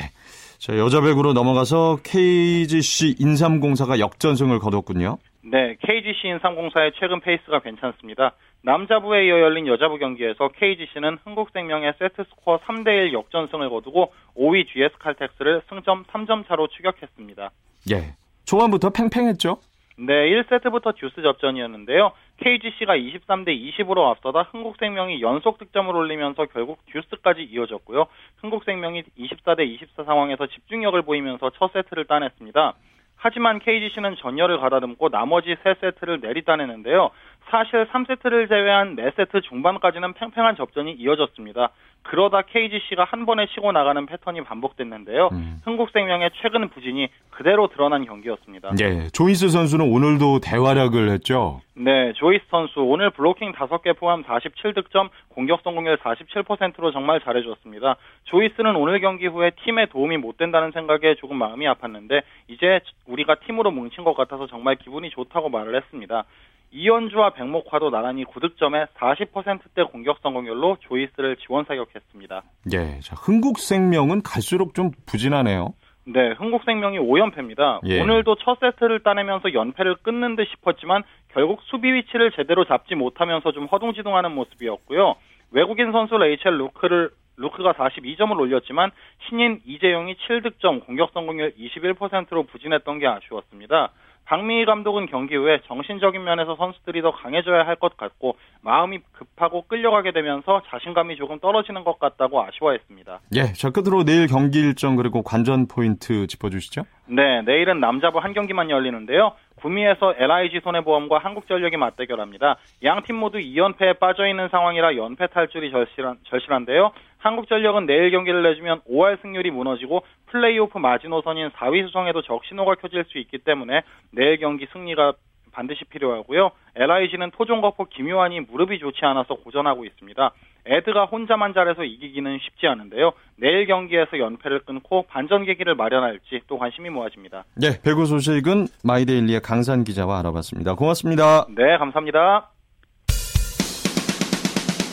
자, 0.59 0.77
여자 0.77 1.01
배구로 1.01 1.33
넘어가서 1.33 1.99
KGC 2.03 3.15
인삼공사가 3.19 3.99
역전승을 3.99 4.59
거뒀군요. 4.59 5.17
네, 5.41 5.77
KGC 5.79 6.27
인삼공사의 6.27 6.91
최근 6.99 7.21
페이스가 7.21 7.59
괜찮습니다. 7.59 8.33
남자부에 8.61 9.25
이어 9.25 9.39
열린 9.39 9.67
여자부 9.67 9.97
경기에서 9.97 10.49
KGC는 10.49 11.19
흥국생명에 11.23 11.93
세트 11.97 12.25
스코어 12.29 12.59
3대1 12.59 13.13
역전승을 13.13 13.69
거두고 13.69 14.11
5위 14.35 14.67
GS 14.67 14.97
칼텍스를 14.99 15.61
승점 15.69 16.03
3점 16.05 16.45
차로 16.47 16.67
추격했습니다. 16.67 17.51
예. 17.91 18.15
초반부터 18.43 18.89
팽팽했죠? 18.89 19.59
네, 19.97 20.13
1세트부터 20.13 20.95
듀스 20.95 21.21
접전이었는데요. 21.21 22.11
KGC가 22.37 22.95
23대 22.95 23.49
20으로 23.49 24.09
앞서다 24.09 24.43
흥국생명이 24.43 25.21
연속 25.21 25.57
득점을 25.57 25.93
올리면서 25.93 26.45
결국 26.45 26.79
듀스까지 26.91 27.43
이어졌고요. 27.43 28.07
흥국생명이 28.37 29.03
24대 29.17 29.67
24 29.67 30.03
상황에서 30.03 30.47
집중력을 30.47 31.01
보이면서 31.01 31.51
첫 31.57 31.71
세트를 31.73 32.05
따냈습니다. 32.05 32.73
하지만 33.21 33.59
KGC는 33.59 34.15
전열을 34.15 34.59
가다듬고 34.59 35.09
나머지 35.09 35.55
세 35.63 35.75
세트를 35.81 36.21
내리따내는데요. 36.21 37.11
사실 37.49 37.85
3세트를 37.87 38.47
제외한 38.47 38.95
4세트 38.95 39.43
중반까지는 39.43 40.13
팽팽한 40.13 40.55
접전이 40.55 40.93
이어졌습니다. 40.93 41.71
그러다 42.03 42.41
KGC가 42.41 43.03
한 43.03 43.25
번에 43.25 43.45
치고 43.47 43.71
나가는 43.71 44.03
패턴이 44.05 44.43
반복됐는데요. 44.43 45.29
음. 45.31 45.61
흥국생명의 45.63 46.31
최근 46.41 46.69
부진이 46.69 47.07
그대로 47.29 47.67
드러난 47.67 48.05
경기였습니다. 48.05 48.71
네, 48.77 49.07
조이스 49.09 49.49
선수는 49.49 49.85
오늘도 49.85 50.39
대활약을 50.39 51.09
했죠. 51.11 51.61
네, 51.75 52.11
조이스 52.13 52.45
선수 52.49 52.81
오늘 52.81 53.09
블로킹 53.11 53.53
5개 53.53 53.97
포함 53.97 54.23
47득점, 54.23 55.09
공격 55.29 55.61
성공률 55.63 55.97
47%로 55.97 56.91
정말 56.91 57.21
잘해줬습니다. 57.21 57.95
조이스는 58.25 58.75
오늘 58.75 58.99
경기 58.99 59.27
후에 59.27 59.51
팀에 59.63 59.85
도움이 59.85 60.17
못 60.17 60.37
된다는 60.37 60.71
생각에 60.71 61.15
조금 61.15 61.37
마음이 61.37 61.65
아팠는데 61.67 62.23
이제 62.47 62.81
우리가 63.05 63.35
팀으로 63.45 63.71
뭉친 63.71 64.03
것 64.03 64.15
같아서 64.15 64.47
정말 64.47 64.75
기분이 64.75 65.09
좋다고 65.11 65.49
말을 65.49 65.75
했습니다. 65.75 66.25
이현주와 66.71 67.31
백목화도 67.31 67.89
나란히 67.89 68.25
9득점에 68.25 68.87
40%대 68.95 69.83
공격 69.83 70.19
성공률로 70.21 70.77
조이스를 70.81 71.37
지원 71.37 71.65
사격했습니다. 71.65 72.43
예, 72.73 72.99
자, 73.01 73.15
흥국생명은 73.17 74.21
갈수록 74.21 74.73
좀 74.75 74.91
부진하네요. 75.05 75.73
네, 76.05 76.31
흥국생명이 76.31 76.97
5연패입니다. 76.99 77.81
예. 77.85 78.01
오늘도 78.01 78.35
첫 78.35 78.59
세트를 78.59 79.01
따내면서 79.01 79.53
연패를 79.53 79.97
끊는 80.01 80.35
듯 80.35 80.47
싶었지만 80.49 81.03
결국 81.29 81.61
수비 81.63 81.93
위치를 81.93 82.31
제대로 82.31 82.65
잡지 82.65 82.95
못하면서 82.95 83.51
좀 83.51 83.65
허둥지둥하는 83.65 84.31
모습이었고요. 84.31 85.15
외국인 85.51 85.91
선수 85.91 86.17
레이첼 86.17 86.57
루크를 86.57 87.11
루크가 87.37 87.73
42점을 87.73 88.37
올렸지만 88.39 88.91
신인 89.27 89.61
이재용이 89.65 90.15
7득점, 90.15 90.85
공격 90.85 91.11
성공률 91.13 91.53
21%로 91.57 92.43
부진했던 92.43 92.99
게 92.99 93.07
아쉬웠습니다. 93.07 93.91
박미희 94.29 94.65
감독은 94.65 95.07
경기 95.07 95.35
후에 95.35 95.59
정신적인 95.65 96.23
면에서 96.23 96.55
선수들이 96.55 97.01
더 97.01 97.11
강해져야 97.11 97.65
할 97.65 97.79
것 97.79 97.95
같고 97.97 98.35
마음이 98.61 98.99
급하고 99.13 99.63
끌려가게 99.63 100.11
되면서 100.11 100.61
자신감이 100.67 101.15
조금 101.15 101.39
떨어지는 101.39 101.83
것 101.85 101.97
같다고 101.97 102.43
아쉬워했습니다. 102.43 103.21
예, 103.35 103.53
자 103.53 103.69
끝으로 103.71 104.03
내일 104.03 104.27
경기 104.27 104.59
일정 104.59 104.97
그리고 104.97 105.23
관전 105.23 105.67
포인트 105.67 106.27
짚어주시죠. 106.27 106.83
네, 107.07 107.41
내일은 107.41 107.79
남자부 107.79 108.19
한 108.19 108.33
경기만 108.33 108.69
열리는데요. 108.69 109.31
구미에서 109.61 110.15
LIG 110.17 110.61
손해보험과 110.63 111.19
한국전력이 111.19 111.77
맞대결합니다. 111.77 112.57
양 112.83 113.03
팀 113.03 113.15
모두 113.15 113.37
2연패에 113.37 113.99
빠져있는 113.99 114.49
상황이라 114.49 114.95
연패 114.95 115.27
탈출이 115.27 115.71
절실한, 115.71 116.17
절실한데요. 116.25 116.91
한국전력은 117.17 117.85
내일 117.85 118.11
경기를 118.11 118.43
내주면 118.43 118.81
5할 118.89 119.21
승률이 119.21 119.51
무너지고 119.51 120.03
플레이오프 120.27 120.77
마지노선인 120.77 121.49
4위 121.49 121.85
수성에도 121.85 122.21
적신호가 122.21 122.75
켜질 122.75 123.05
수 123.05 123.17
있기 123.17 123.39
때문에 123.39 123.81
내일 124.11 124.37
경기 124.37 124.67
승리가 124.71 125.13
반드시 125.51 125.83
필요하고요. 125.85 126.51
LIG는 126.75 127.31
토종거포 127.31 127.85
김요한이 127.85 128.41
무릎이 128.41 128.79
좋지 128.79 129.03
않아서 129.03 129.35
고전하고 129.35 129.83
있습니다. 129.83 130.31
에드가 130.65 131.05
혼자만 131.05 131.53
잘해서 131.53 131.83
이기기는 131.83 132.37
쉽지 132.43 132.67
않은데요. 132.67 133.11
내일 133.37 133.65
경기에서 133.65 134.19
연패를 134.19 134.61
끊고 134.65 135.03
반전 135.03 135.45
계기를 135.45 135.75
마련할지 135.75 136.41
또 136.47 136.57
관심이 136.57 136.89
모아집니다. 136.89 137.45
네, 137.55 137.81
배구 137.81 138.05
소식은 138.05 138.67
마이데일리의 138.83 139.41
강산 139.41 139.83
기자와 139.83 140.19
알아봤습니다. 140.19 140.75
고맙습니다. 140.75 141.45
네, 141.49 141.77
감사합니다. 141.77 142.51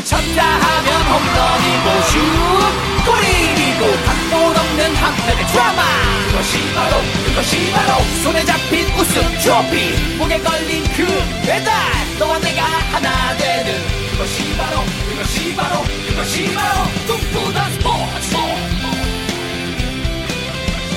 쳤다 0.07 0.43
하면 0.45 0.89
홈런이고 1.11 1.87
슛 2.07 2.87
골이고 3.07 3.83
각본 4.07 4.55
없는 4.55 4.95
한편의 4.95 5.45
드라마 5.51 5.83
그것이 6.31 6.59
바로 6.75 6.95
그것이 7.27 7.73
바로 7.73 8.03
손에 8.23 8.39
잡힌 8.45 8.87
우승 8.95 9.21
트로피 9.43 10.19
목에 10.19 10.39
걸린 10.39 10.85
그 10.95 11.03
배달 11.45 11.75
너와 12.19 12.39
내가 12.39 12.63
하나 12.93 13.37
되는 13.37 14.06
그것이 14.17 14.57
바로 14.57 14.81
그것이 15.11 15.55
바로 15.55 15.83
그것이 16.09 16.55
바로 16.55 16.89
꿈꾸던 17.07 17.71
스포츠 17.73 18.33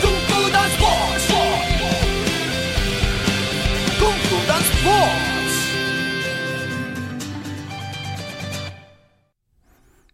꿈꾸던 0.01 0.69
스포츠 0.69 1.27
꿈꾸던 3.99 4.61
스포츠 4.63 5.39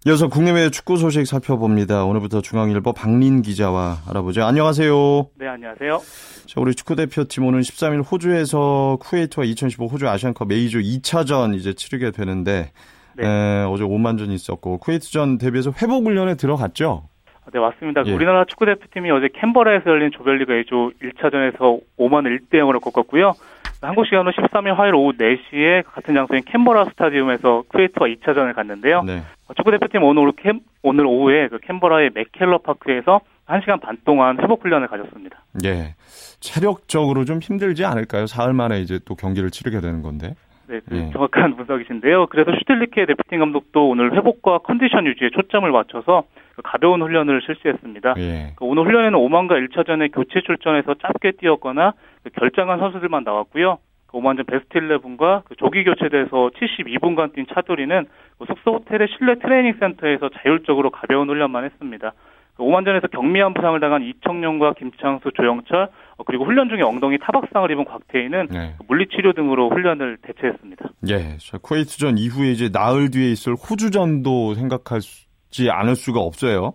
이어서 0.07 0.27
국내외 0.27 0.71
축구 0.71 0.97
소식 0.97 1.27
살펴봅니다. 1.27 2.05
오늘부터 2.05 2.41
중앙일보 2.41 2.93
박린 2.93 3.43
기자와 3.43 4.01
알아보죠. 4.07 4.43
안녕하세요. 4.43 5.29
네, 5.35 5.47
안녕하세요. 5.47 6.01
자, 6.47 6.61
우리 6.61 6.73
축구대표팀 6.73 7.45
오는 7.45 7.59
13일 7.61 8.03
호주에서 8.11 8.97
쿠웨이트와 8.99 9.45
2015 9.45 9.87
호주 9.87 10.07
아시안컵 10.07 10.47
메이저 10.47 10.79
2차전 10.79 11.55
이제 11.55 11.73
치르게 11.73 12.09
되는데 12.11 12.71
네. 13.17 13.25
에, 13.25 13.63
어제 13.63 13.83
5만전 13.83 14.31
있었고 14.31 14.77
쿠웨이트전 14.79 15.37
대비해서 15.37 15.71
회복 15.81 16.05
훈련에 16.05 16.35
들어갔죠? 16.35 17.09
네, 17.53 17.59
맞습니다. 17.59 18.03
예. 18.05 18.11
우리나라 18.11 18.45
축구 18.45 18.65
대표팀이 18.65 19.11
어제 19.11 19.29
캔버라에서 19.33 19.89
열린 19.89 20.11
조별리그 20.11 20.53
A조 20.53 20.91
1차전에서 21.01 21.79
5만 21.97 22.25
1대 22.25 22.53
0으로 22.55 22.81
꺾었고요. 22.81 23.33
한국 23.81 24.05
시간으로 24.05 24.31
13일 24.31 24.73
화요일 24.75 24.95
오후 24.95 25.13
4시에 25.13 25.83
같은 25.85 26.15
장소인 26.15 26.43
캔버라 26.45 26.85
스타디움에서 26.85 27.63
쿠웨이트와 27.67 28.07
2차전을 28.07 28.55
갔는데요. 28.55 29.03
네. 29.03 29.21
축구 29.55 29.71
대표팀 29.71 30.01
오늘 30.01 30.31
캠, 30.37 30.61
오늘 30.81 31.05
오후에 31.05 31.49
그 31.49 31.59
캔버라의 31.59 32.11
맥켈러 32.15 32.59
파크에서 32.59 33.21
1시간 33.47 33.79
반 33.79 33.97
동안 34.05 34.39
회복 34.41 34.63
훈련을 34.63 34.87
가졌습니다. 34.87 35.43
예. 35.65 35.93
체력적으로 36.39 37.25
좀 37.25 37.39
힘들지 37.39 37.85
않을까요? 37.85 38.25
사흘 38.25 38.53
만에 38.53 38.81
이제 38.81 38.99
또 39.05 39.13
경기를 39.15 39.51
치르게 39.51 39.81
되는 39.81 40.01
건데. 40.01 40.33
네, 40.67 40.79
그 40.87 40.97
예. 40.97 41.09
정확한 41.11 41.55
분석이신데요. 41.55 42.27
그래서 42.27 42.51
슈틸리케 42.51 43.05
대표팀 43.05 43.39
감독도 43.39 43.89
오늘 43.89 44.13
회복과 44.13 44.59
컨디션 44.59 45.05
유지에 45.05 45.29
초점을 45.29 45.69
맞춰서 45.71 46.23
그 46.55 46.61
가벼운 46.63 47.01
훈련을 47.01 47.41
실시했습니다. 47.45 48.15
예. 48.17 48.53
그 48.55 48.65
오늘 48.65 48.85
훈련에는 48.85 49.15
오만과 49.15 49.55
1차전에 49.55 50.11
교체 50.13 50.41
출전해서 50.41 50.95
짧게 50.95 51.33
뛰었거나 51.39 51.93
그 52.23 52.29
결장한 52.31 52.79
선수들만 52.79 53.23
나왔고요. 53.23 53.77
그 54.07 54.17
오만전 54.17 54.45
베스트 54.45 54.79
11과 54.79 55.43
그 55.45 55.55
조기 55.55 55.83
교체돼서 55.83 56.49
72분간 56.55 57.33
뛴 57.33 57.45
차두리는 57.47 58.05
그 58.39 58.45
숙소 58.45 58.75
호텔의 58.75 59.07
실내 59.17 59.35
트레이닝 59.35 59.75
센터에서 59.79 60.29
자율적으로 60.29 60.89
가벼운 60.89 61.29
훈련만 61.29 61.65
했습니다. 61.65 62.13
그 62.55 62.63
오만전에서 62.63 63.07
경미한 63.07 63.53
부상을 63.53 63.77
당한 63.79 64.01
이청용과 64.03 64.73
김창수, 64.73 65.31
조영철 65.33 65.83
어, 65.83 65.89
그리고 66.25 66.45
훈련 66.45 66.69
중에 66.69 66.81
엉덩이 66.81 67.17
타박상을 67.19 67.69
입은 67.71 67.85
곽태희는 67.85 68.47
네. 68.51 68.75
물리치료 68.87 69.33
등으로 69.33 69.69
훈련을 69.69 70.17
대체했습니다. 70.21 70.85
예, 71.09 71.37
자, 71.37 71.57
쿠웨이트전 71.57 72.17
이후에 72.17 72.51
이제 72.51 72.69
나흘 72.71 73.11
뒤에 73.11 73.31
있을 73.31 73.53
호주전도 73.53 74.53
생각하지 74.53 75.69
않을 75.69 75.95
수가 75.95 76.21
없어요. 76.21 76.73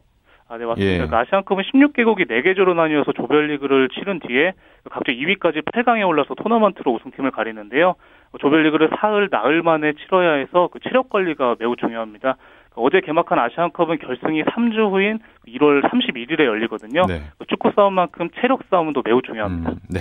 아, 0.50 0.59
네, 0.59 0.64
맞습니다. 0.66 1.04
예. 1.04 1.06
그 1.06 1.16
아시안컵은 1.16 1.62
16개국이 1.62 2.28
4개조로 2.28 2.75
나뉘어서 2.75 3.12
조별리그를 3.12 3.88
치른 3.90 4.18
뒤에 4.18 4.52
갑자기 4.90 5.25
2위까지 5.25 5.64
8강에 5.64 6.06
올라서 6.06 6.35
토너먼트로 6.35 6.92
우승팀을 6.92 7.30
가리는데요. 7.30 7.94
조별리그를 8.40 8.90
사흘, 9.00 9.28
나흘 9.30 9.62
만에 9.62 9.92
치러야 9.92 10.32
해서 10.32 10.68
그 10.73 10.80
체력 10.80 11.09
관리가 11.09 11.54
매우 11.61 11.76
중요합니다. 11.76 12.37
어제 12.76 13.00
개막한 13.00 13.38
아시안컵은 13.38 13.98
결승이 13.98 14.44
3주 14.44 14.90
후인 14.90 15.18
1월 15.48 15.82
31일에 15.90 16.44
열리거든요. 16.44 17.06
네. 17.06 17.22
축구 17.48 17.72
싸움만큼 17.74 18.30
체력 18.40 18.60
싸움도 18.70 19.02
매우 19.04 19.20
중요합니다. 19.22 19.70
음, 19.70 19.76
네. 19.88 20.00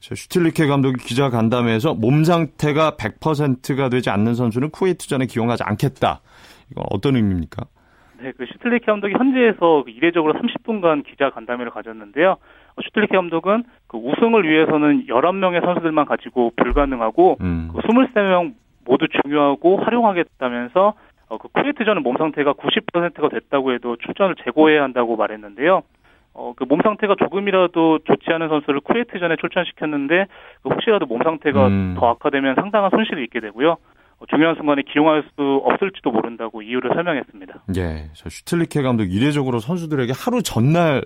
슈틸리케 0.00 0.66
감독이 0.66 1.02
기자 1.02 1.30
간담회에서 1.30 1.94
몸 1.94 2.22
상태가 2.22 2.92
100%가 2.92 3.88
되지 3.88 4.10
않는 4.10 4.34
선수는 4.34 4.70
쿠웨이트전에 4.70 5.26
기용하지 5.26 5.64
않겠다. 5.64 6.20
이건 6.70 6.84
어떤 6.90 7.16
의미입니까? 7.16 7.64
네, 8.20 8.32
그 8.36 8.46
슈틸리케 8.46 8.86
감독이 8.86 9.14
현지에서 9.14 9.82
그 9.84 9.90
이례적으로 9.90 10.34
30분간 10.34 11.04
기자 11.04 11.30
간담회를 11.30 11.70
가졌는데요. 11.72 12.30
어, 12.30 12.82
슈틸리케 12.82 13.16
감독은 13.16 13.64
그 13.88 13.98
우승을 13.98 14.48
위해서는 14.48 15.06
11명의 15.06 15.64
선수들만 15.64 16.06
가지고 16.06 16.52
불가능하고 16.56 17.38
음. 17.40 17.70
그 17.72 17.80
23명 17.80 18.54
모두 18.84 19.06
중요하고 19.08 19.78
활용하겠다면서 19.78 20.94
어, 21.28 21.38
그 21.38 21.48
쿠웨이트전은 21.48 22.02
몸 22.02 22.16
상태가 22.16 22.52
90%가 22.54 23.28
됐다고 23.28 23.72
해도 23.72 23.96
출전을 23.96 24.36
재고해야 24.44 24.82
한다고 24.82 25.16
말했는데요. 25.16 25.82
어, 26.34 26.52
그 26.54 26.64
몸 26.66 26.80
상태가 26.82 27.14
조금이라도 27.18 28.00
좋지 28.04 28.30
않은 28.30 28.48
선수를 28.48 28.80
쿠웨이트전에 28.80 29.36
출전시켰는데 29.40 30.26
그 30.62 30.68
혹시라도 30.68 31.06
몸 31.06 31.22
상태가 31.22 31.66
음. 31.68 31.94
더 31.98 32.10
악화되면 32.10 32.56
상당한 32.56 32.90
손실이 32.90 33.24
있게 33.24 33.40
되고요. 33.40 33.70
어, 34.18 34.24
중요한 34.28 34.54
순간에 34.56 34.82
기용할 34.82 35.24
수 35.34 35.60
없을지도 35.64 36.10
모른다고 36.10 36.62
이유를 36.62 36.90
설명했습니다. 36.94 37.64
예, 37.76 38.10
저 38.14 38.28
슈틀리케 38.28 38.82
감독 38.82 39.04
이례적으로 39.04 39.58
선수들에게 39.58 40.12
하루 40.16 40.42
전날 40.42 41.02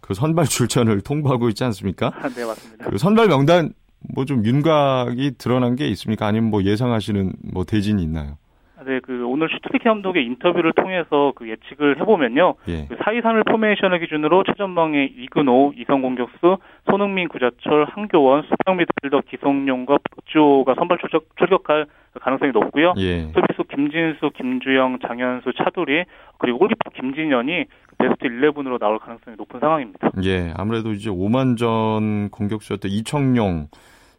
그 0.00 0.14
선발 0.14 0.44
출전을 0.50 1.00
통보하고 1.02 1.48
있지 1.50 1.64
않습니까? 1.64 2.10
네, 2.34 2.44
맞습니다. 2.44 2.88
그 2.90 2.98
선발 2.98 3.26
명단 3.28 3.70
뭐 4.14 4.24
좀 4.24 4.44
윤곽이 4.44 5.32
드러난 5.38 5.74
게 5.74 5.88
있습니까? 5.88 6.26
아니면 6.26 6.50
뭐 6.50 6.62
예상하시는 6.62 7.32
뭐 7.52 7.64
대진이 7.64 8.00
있나요? 8.02 8.38
네, 8.86 9.00
그 9.00 9.26
오늘 9.26 9.48
슈틸리케 9.48 9.88
감독의 9.88 10.24
인터뷰를 10.24 10.72
통해서 10.72 11.32
그 11.34 11.48
예측을 11.48 12.00
해보면요. 12.00 12.54
예. 12.68 12.86
그 12.88 12.96
4-2-3을 12.96 13.50
포메이션을 13.50 13.98
기준으로 14.00 14.44
최전방에 14.44 15.04
이근호, 15.04 15.72
2선 15.76 16.00
공격수, 16.02 16.58
손흥민, 16.88 17.28
구자철, 17.28 17.86
한교원, 17.86 18.42
수비형 18.42 18.76
미드필더 18.76 19.22
기성용과 19.28 19.98
박주호가 20.10 20.74
선발 20.76 20.98
출격, 20.98 21.26
출격할 21.36 21.86
가능성이 22.20 22.52
높고요. 22.52 22.94
예. 22.98 23.26
수비수 23.32 23.64
김진수, 23.68 24.30
김주영, 24.36 24.98
장현수, 25.06 25.52
차두리 25.54 26.04
그리고 26.38 26.58
골키퍼 26.58 26.90
김진현이 26.94 27.64
베스트 27.98 28.28
11으로 28.28 28.78
나올 28.78 28.98
가능성이 28.98 29.36
높은 29.36 29.58
상황입니다. 29.60 30.12
예, 30.24 30.52
아무래도 30.56 30.92
이제 30.92 31.10
오만전 31.10 32.30
공격수였던 32.30 32.90
이청용 32.90 33.68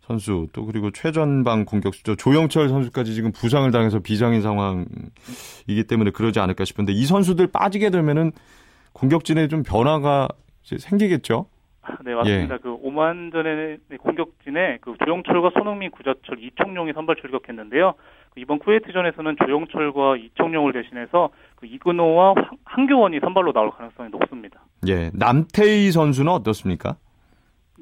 선수 0.10 0.48
또 0.54 0.66
그리고 0.66 0.90
최전방 0.90 1.66
공격수죠 1.66 2.16
조영철 2.16 2.68
선수까지 2.68 3.14
지금 3.14 3.32
부상을 3.32 3.70
당해서 3.70 4.00
비상인 4.00 4.42
상황이기 4.42 5.84
때문에 5.88 6.10
그러지 6.10 6.40
않을까 6.40 6.66
싶은데 6.66 6.94
이 6.94 7.06
선수들 7.06 7.48
빠지게 7.48 7.92
되면은 7.92 8.32
공격진에 8.94 9.48
좀 9.50 9.62
변화가 9.62 10.28
생기겠죠. 10.64 11.46
네 12.04 12.16
맞습니다. 12.16 12.56
예. 12.56 12.60
그 12.60 12.76
오만전의 12.82 13.78
공격진에 14.00 14.80
그 14.82 14.96
조영철과 15.04 15.52
손흥민, 15.54 15.92
구자철, 15.92 16.44
이청용이 16.44 16.94
선발 16.94 17.16
출격했는데요. 17.18 17.94
그 18.32 18.40
이번 18.40 18.60
쿠웨이트전에서는 18.60 19.36
조영철과 19.44 20.18
이청용을 20.18 20.74
대신해서 20.74 21.30
그 21.56 21.68
이근호와 21.68 22.34
한교원이 22.66 23.20
선발로 23.22 23.54
나올 23.54 23.70
가능성이 23.72 24.10
높습니다. 24.10 24.60
예, 24.88 25.12
남태희 25.14 25.92
선수는 25.92 26.32
어떻습니까? 26.32 26.98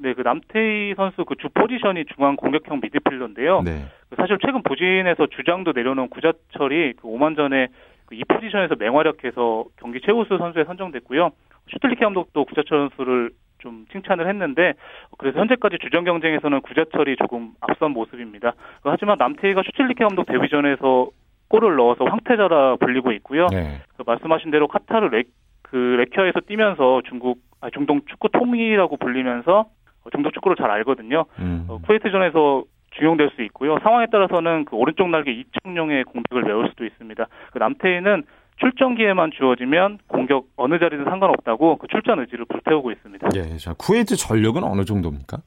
네, 0.00 0.14
그 0.14 0.22
남태희 0.22 0.94
선수 0.96 1.24
그 1.24 1.34
주 1.36 1.48
포지션이 1.54 2.04
중앙 2.14 2.36
공격형 2.36 2.80
미드필더인데요. 2.82 3.62
네. 3.62 3.86
그 4.10 4.16
사실 4.16 4.38
최근 4.44 4.62
부진에서 4.62 5.26
주장도 5.26 5.72
내려놓은 5.72 6.08
구자철이 6.08 6.94
그 7.00 7.08
오만전에 7.08 7.68
그 8.06 8.14
이 8.14 8.24
포지션에서 8.24 8.74
맹활약해서 8.78 9.66
경기 9.76 10.00
최우수 10.00 10.38
선수에 10.38 10.64
선정됐고요. 10.64 11.30
슈틀리케 11.70 12.04
감독도 12.04 12.46
구자철 12.46 12.88
선수를 12.88 13.30
좀 13.58 13.84
칭찬을 13.92 14.26
했는데 14.28 14.72
그래서 15.18 15.40
현재까지 15.40 15.76
주전 15.82 16.04
경쟁에서는 16.04 16.60
구자철이 16.62 17.16
조금 17.16 17.50
앞선 17.60 17.90
모습입니다. 17.90 18.54
하지만 18.82 19.16
남태희가 19.18 19.62
슈틸리케 19.62 20.04
감독 20.04 20.24
데뷔전에서 20.26 21.10
골을 21.48 21.76
넣어서 21.76 22.04
황태자라 22.04 22.76
불리고 22.76 23.12
있고요. 23.12 23.46
네. 23.50 23.80
그 23.96 24.04
말씀하신 24.06 24.50
대로 24.52 24.68
카타르 24.68 25.08
레, 25.08 25.24
그 25.62 25.76
레키아에서 25.76 26.40
뛰면서 26.40 27.02
중국 27.08 27.40
아, 27.60 27.68
중동 27.70 28.00
축구 28.08 28.28
통이라고 28.30 28.96
불리면서 28.96 29.66
중동 30.10 30.32
축구를 30.32 30.56
잘 30.56 30.70
알거든요. 30.70 31.24
음. 31.38 31.66
어, 31.68 31.78
쿠웨이트전에서 31.84 32.64
중용될 32.98 33.30
수 33.36 33.42
있고요. 33.42 33.78
상황에 33.82 34.06
따라서는 34.10 34.64
그 34.64 34.76
오른쪽 34.76 35.08
날개 35.08 35.30
이청용의 35.30 36.04
공격을 36.04 36.42
메울 36.42 36.68
수도 36.70 36.84
있습니다. 36.84 37.26
그 37.52 37.58
남태희는 37.58 38.24
출전 38.58 38.96
기회만 38.96 39.30
주어지면 39.30 39.98
공격 40.08 40.46
어느 40.56 40.78
자리든 40.78 41.04
상관없다고 41.04 41.76
그 41.76 41.86
출전 41.88 42.18
의지를 42.18 42.44
불태우고 42.46 42.90
있습니다. 42.90 43.28
예, 43.36 43.56
자 43.56 43.72
쿠웨이트 43.78 44.16
전력은 44.16 44.64
어느 44.64 44.84
정도입니까? 44.84 45.38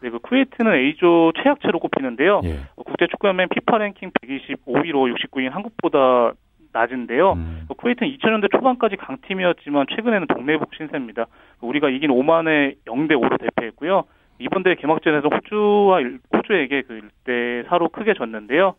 네, 0.00 0.10
그 0.10 0.18
쿠웨이트는 0.18 0.74
A조 0.74 1.32
최약체로 1.42 1.78
꼽히는데요. 1.78 2.42
예. 2.44 2.58
국제 2.76 3.06
축구연맹 3.06 3.48
피파 3.48 3.78
랭킹 3.78 4.10
125위로 4.10 5.16
69인 5.16 5.50
한국보다 5.50 6.32
낮은데요. 6.74 7.32
음. 7.32 7.64
그 7.68 7.74
쿠웨이트는 7.74 8.12
2000년대 8.18 8.50
초반까지 8.50 8.96
강팀이었지만 8.96 9.86
최근에는 9.94 10.26
동네북 10.26 10.74
신세입니다. 10.76 11.26
우리가 11.62 11.88
이긴 11.88 12.10
오만에 12.10 12.74
0대 12.84 13.12
5로 13.12 13.40
대패했고요. 13.40 14.04
이번 14.40 14.62
대회 14.64 14.74
개막전에서 14.74 15.28
호주와 15.28 16.00
호주에게 16.36 16.82
그 16.82 17.00
1대 17.26 17.66
4로 17.68 17.90
크게 17.92 18.14
졌는데요. 18.14 18.74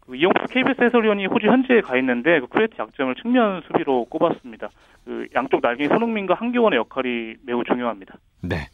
그 0.00 0.16
이용수 0.16 0.38
KBS 0.50 0.82
해설위원이 0.82 1.26
호주 1.26 1.46
현지에 1.46 1.80
가 1.80 1.96
있는데 1.98 2.40
그 2.40 2.46
쿠웨이트 2.48 2.74
약점을 2.78 3.14
측면 3.22 3.62
수비로 3.66 4.04
꼽았습니다. 4.06 4.68
그 5.04 5.26
양쪽 5.34 5.62
날개 5.62 5.88
손흥민과 5.88 6.34
한기원의 6.34 6.76
역할이 6.78 7.34
매우 7.44 7.64
중요합니다. 7.64 8.14
네. 8.42 8.66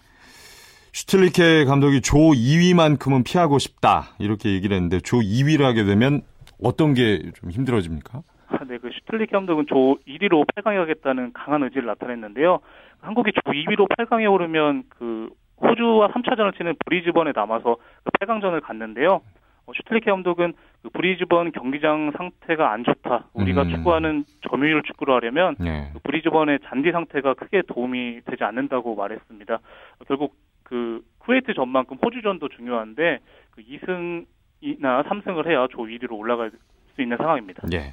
슈틸리케 0.93 1.65
감독이 1.65 2.03
조 2.03 2.17
2위만큼은 2.19 3.25
피하고 3.25 3.59
싶다 3.59 4.15
이렇게 4.19 4.51
얘기를 4.51 4.75
했는데 4.75 5.01
조 5.01 5.19
2위를 5.21 5.63
하게 5.63 5.85
되면 5.85 6.21
어떤 6.63 6.95
게 6.95 7.19
좀 7.35 7.51
힘들어집니까? 7.51 8.23
아, 8.73 8.75
네, 8.75 8.79
그 8.79 8.91
슈틸리케 8.91 9.33
감독은 9.33 9.67
조 9.67 9.99
1위로 10.09 10.47
8강에 10.47 10.77
가겠다는 10.77 11.35
강한 11.35 11.63
의지를 11.63 11.87
나타냈는데요. 11.87 12.61
한국이 13.03 13.33
조 13.33 13.41
2위로 13.51 13.87
8강에 13.87 14.33
오르면 14.33 14.85
그 14.89 15.29
호주와 15.61 16.09
3차전을 16.09 16.57
치르는 16.57 16.75
브리즈번에 16.87 17.33
남아서 17.35 17.77
그 18.03 18.11
8강전을 18.19 18.63
갖는데요. 18.63 19.21
어, 19.67 19.73
슈틸리케 19.75 20.11
감독은 20.11 20.55
그 20.83 20.89
브리즈번 20.89 21.53
경기장 21.53 22.13
상태가 22.17 22.73
안 22.73 22.83
좋다. 22.83 23.29
우리가 23.35 23.63
음. 23.65 23.71
추구하는 23.71 24.25
점유율 24.49 24.83
축구를 24.85 25.15
하려면 25.15 25.55
네. 25.61 25.91
그 25.93 25.99
브리즈번의 26.01 26.61
잔디 26.65 26.91
상태가 26.93 27.35
크게 27.35 27.63
도움이 27.69 28.23
되지 28.25 28.43
않는다고 28.43 28.95
말했습니다. 28.95 29.55
어, 29.55 30.05
결국 30.09 30.35
그 30.63 31.03
쿠웨이트 31.19 31.53
전만큼 31.55 31.99
호주전도 32.03 32.49
중요한데 32.49 33.19
그 33.51 33.63
2승이나 33.63 35.05
3승을 35.05 35.47
해야 35.47 35.67
조 35.69 35.83
1위로 35.83 36.13
올라갈 36.13 36.51
수 36.95 37.03
있는 37.03 37.19
상황입니다. 37.19 37.67
네. 37.69 37.93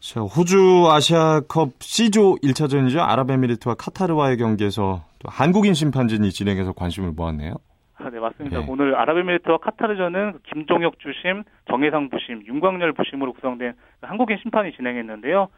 자, 0.00 0.20
호주 0.20 0.88
아시아컵 0.90 1.80
C조 1.80 2.36
1차전이죠. 2.36 3.00
아랍에미리트와 3.00 3.74
카타르와의 3.74 4.36
경기에서 4.36 5.02
또 5.18 5.28
한국인 5.28 5.74
심판진이 5.74 6.30
진행해서 6.30 6.72
관심을 6.72 7.10
모았네요. 7.12 7.54
아, 7.96 8.08
네, 8.10 8.20
맞습니다. 8.20 8.60
네. 8.60 8.66
오늘 8.68 8.94
아랍에미리트와 8.94 9.58
카타르전은 9.58 10.38
김종혁 10.52 11.00
주심, 11.00 11.42
정혜상 11.68 12.10
부심, 12.10 12.46
윤광열 12.46 12.92
부심으로 12.92 13.32
구성된 13.32 13.74
한국인 14.02 14.38
심판이 14.40 14.72
진행했는데요. 14.76 15.48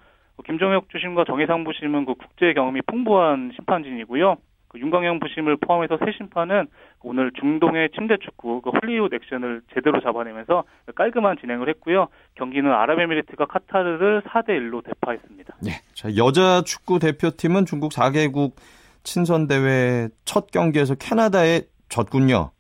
김종혁 0.47 0.89
주심과 0.89 1.25
정혜상 1.27 1.65
부심은 1.65 2.07
그 2.07 2.15
국제 2.15 2.55
경험이 2.55 2.81
풍부한 2.87 3.53
심판진이고요. 3.57 4.37
그 4.71 4.79
윤광영 4.79 5.19
부심을 5.19 5.57
포함해서 5.57 5.99
세 5.99 6.13
심판은 6.17 6.69
오늘 7.03 7.33
중동의 7.41 7.91
침대 7.91 8.17
축구 8.19 8.61
그 8.61 8.71
할리우드 8.71 9.17
액션을 9.17 9.63
제대로 9.75 10.01
잡아내면서 10.01 10.63
깔끔한 10.95 11.39
진행을 11.41 11.69
했고요. 11.71 12.07
경기는 12.37 12.71
아랍에미리트가 12.71 13.47
카타르를 13.47 14.23
4대 14.23 14.51
1로 14.51 14.85
대파했습니다. 14.85 15.57
네. 15.61 15.73
자, 15.95 16.09
여자 16.17 16.63
축구 16.63 17.01
대표팀은 17.01 17.67
중국 17.67 17.91
4개국 17.91 18.53
친선 19.03 19.49
대회 19.49 20.09
첫 20.25 20.53
경기에서 20.53 20.95
캐나다에 20.95 21.63
졌군요. 21.89 22.53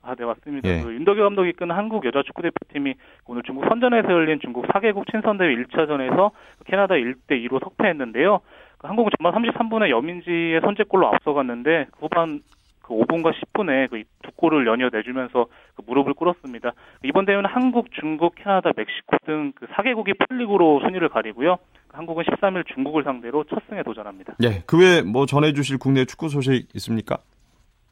아, 0.00 0.14
네, 0.14 0.24
맞습니다. 0.24 0.66
예. 0.70 0.80
그 0.82 0.94
윤덕여 0.94 1.22
감독이 1.22 1.50
이끄는 1.50 1.76
한국 1.76 2.06
여자 2.06 2.22
축구 2.22 2.40
대표팀이 2.40 2.94
오늘 3.26 3.42
중국 3.42 3.66
선전에서 3.68 4.10
열린 4.10 4.40
중국 4.40 4.66
4개국 4.68 5.04
친선대회 5.10 5.54
1차전에서 5.54 6.30
캐나다에 6.64 6.94
1대 6.94 7.32
2로 7.46 7.62
석패했는데요. 7.62 8.40
그 8.78 8.86
한국은 8.86 9.10
전반 9.18 9.42
33분에 9.42 9.90
여민지의 9.90 10.60
선제골로 10.60 11.08
앞서갔는데 11.08 11.86
후반 11.98 12.40
그 12.82 12.94
5분과 12.94 13.32
10분에 13.34 13.90
그 13.90 14.02
두 14.22 14.32
골을 14.36 14.66
연이어 14.66 14.90
내주면서 14.92 15.46
그 15.74 15.82
무릎을 15.86 16.14
꿇었습니다. 16.14 16.72
이번 17.02 17.24
대회는 17.24 17.46
한국, 17.46 17.90
중국, 17.92 18.34
캐나다, 18.36 18.70
멕시코 18.76 19.16
등 19.26 19.52
그 19.54 19.66
4개국이 19.66 20.14
풀리그로 20.18 20.80
순위를 20.80 21.08
가리고요. 21.08 21.56
한국은 21.92 22.24
13일 22.24 22.66
중국을 22.74 23.02
상대로 23.04 23.44
첫 23.44 23.60
승에 23.68 23.82
도전합니다. 23.82 24.34
네, 24.38 24.62
그 24.66 24.78
외에 24.78 25.02
뭐 25.02 25.26
전해주실 25.26 25.78
국내 25.78 26.04
축구 26.04 26.28
소식 26.28 26.68
있습니까? 26.74 27.18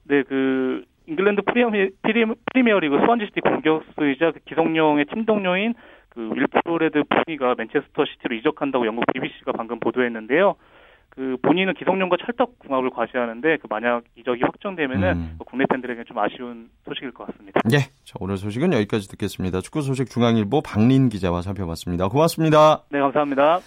네, 0.05 0.23
그 0.23 0.85
잉글랜드 1.09 1.43
프리미어, 1.43 1.89
프리미어리그 2.53 2.99
스완지시티 2.99 3.41
공격수이자 3.41 4.33
그 4.33 4.41
기성용의 4.47 5.07
팀 5.07 5.25
동료인 5.25 5.75
그 6.17 6.31
윌프레드 6.35 7.03
푸니가 7.05 7.55
맨체스터 7.59 8.07
시티로 8.07 8.35
이적한다고 8.37 8.87
영국 8.87 9.05
BBC가 9.13 9.53
방금 9.53 9.79
보도했는데요. 9.79 10.57
그 11.11 11.37
본인은 11.43 11.75
기성용과 11.75 12.17
찰떡 12.25 12.59
궁합을 12.59 12.91
과시하는데 12.91 13.59
그 13.59 13.67
만약 13.69 14.03
이적이 14.17 14.43
확정되면은 14.43 15.13
음. 15.13 15.35
그 15.39 15.45
국내 15.45 15.65
팬들에게 15.67 16.05
좀 16.05 16.19
아쉬운 16.19 16.71
소식일 16.87 17.13
것 17.13 17.27
같습니다. 17.27 17.61
예. 17.73 17.79
자, 18.05 18.15
오늘 18.19 18.39
소식은 18.39 18.73
여기까지 18.73 19.09
듣겠습니다. 19.11 19.61
축구 19.61 19.83
소식 19.83 20.11
중앙일보 20.11 20.63
박린 20.63 21.11
기자와 21.11 21.43
살펴봤습니다. 21.43 22.09
고맙습니다. 22.09 22.83
네, 22.91 22.99
감사합니다. 22.99 23.61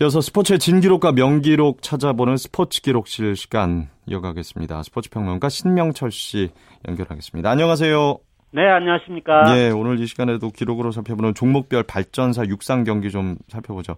이어서 0.00 0.20
스포츠의 0.20 0.58
진기록과 0.58 1.12
명기록 1.12 1.82
찾아보는 1.82 2.36
스포츠 2.36 2.82
기록실 2.82 3.34
시간 3.36 3.88
이어가겠습니다. 4.06 4.82
스포츠 4.82 5.08
평론가 5.08 5.48
신명철 5.48 6.10
씨 6.10 6.50
연결하겠습니다. 6.86 7.48
안녕하세요. 7.48 8.25
네, 8.52 8.66
안녕하십니까. 8.66 9.56
예, 9.56 9.70
오늘 9.70 9.98
이 10.00 10.06
시간에도 10.06 10.50
기록으로 10.50 10.90
살펴보는 10.90 11.34
종목별 11.34 11.82
발전사 11.82 12.44
육상 12.46 12.84
경기 12.84 13.10
좀 13.10 13.36
살펴보죠. 13.48 13.96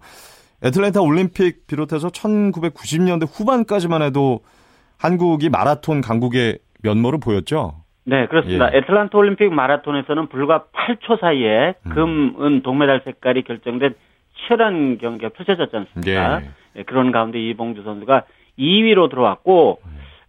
애틀랜타 0.63 1.01
올림픽 1.01 1.67
비롯해서 1.67 2.09
1990년대 2.09 3.27
후반까지만 3.31 4.01
해도 4.01 4.41
한국이 4.97 5.49
마라톤 5.49 6.01
강국의 6.01 6.59
면모를 6.83 7.19
보였죠. 7.19 7.75
네, 8.03 8.25
그렇습니다. 8.27 8.73
예. 8.73 8.79
애틀란타 8.79 9.17
올림픽 9.17 9.53
마라톤에서는 9.53 10.27
불과 10.27 10.65
8초 10.73 11.19
사이에 11.19 11.75
음. 11.85 11.89
금, 11.91 12.35
은, 12.41 12.61
동메달 12.63 13.01
색깔이 13.05 13.43
결정된 13.43 13.93
치열한 14.35 14.97
경기가 14.97 15.29
펼쳐졌지 15.29 15.75
않습니까? 15.75 16.41
예. 16.41 16.49
예, 16.77 16.83
그런 16.83 17.11
가운데 17.11 17.39
이봉주 17.39 17.83
선수가 17.83 18.23
2위로 18.57 19.09
들어왔고, 19.09 19.79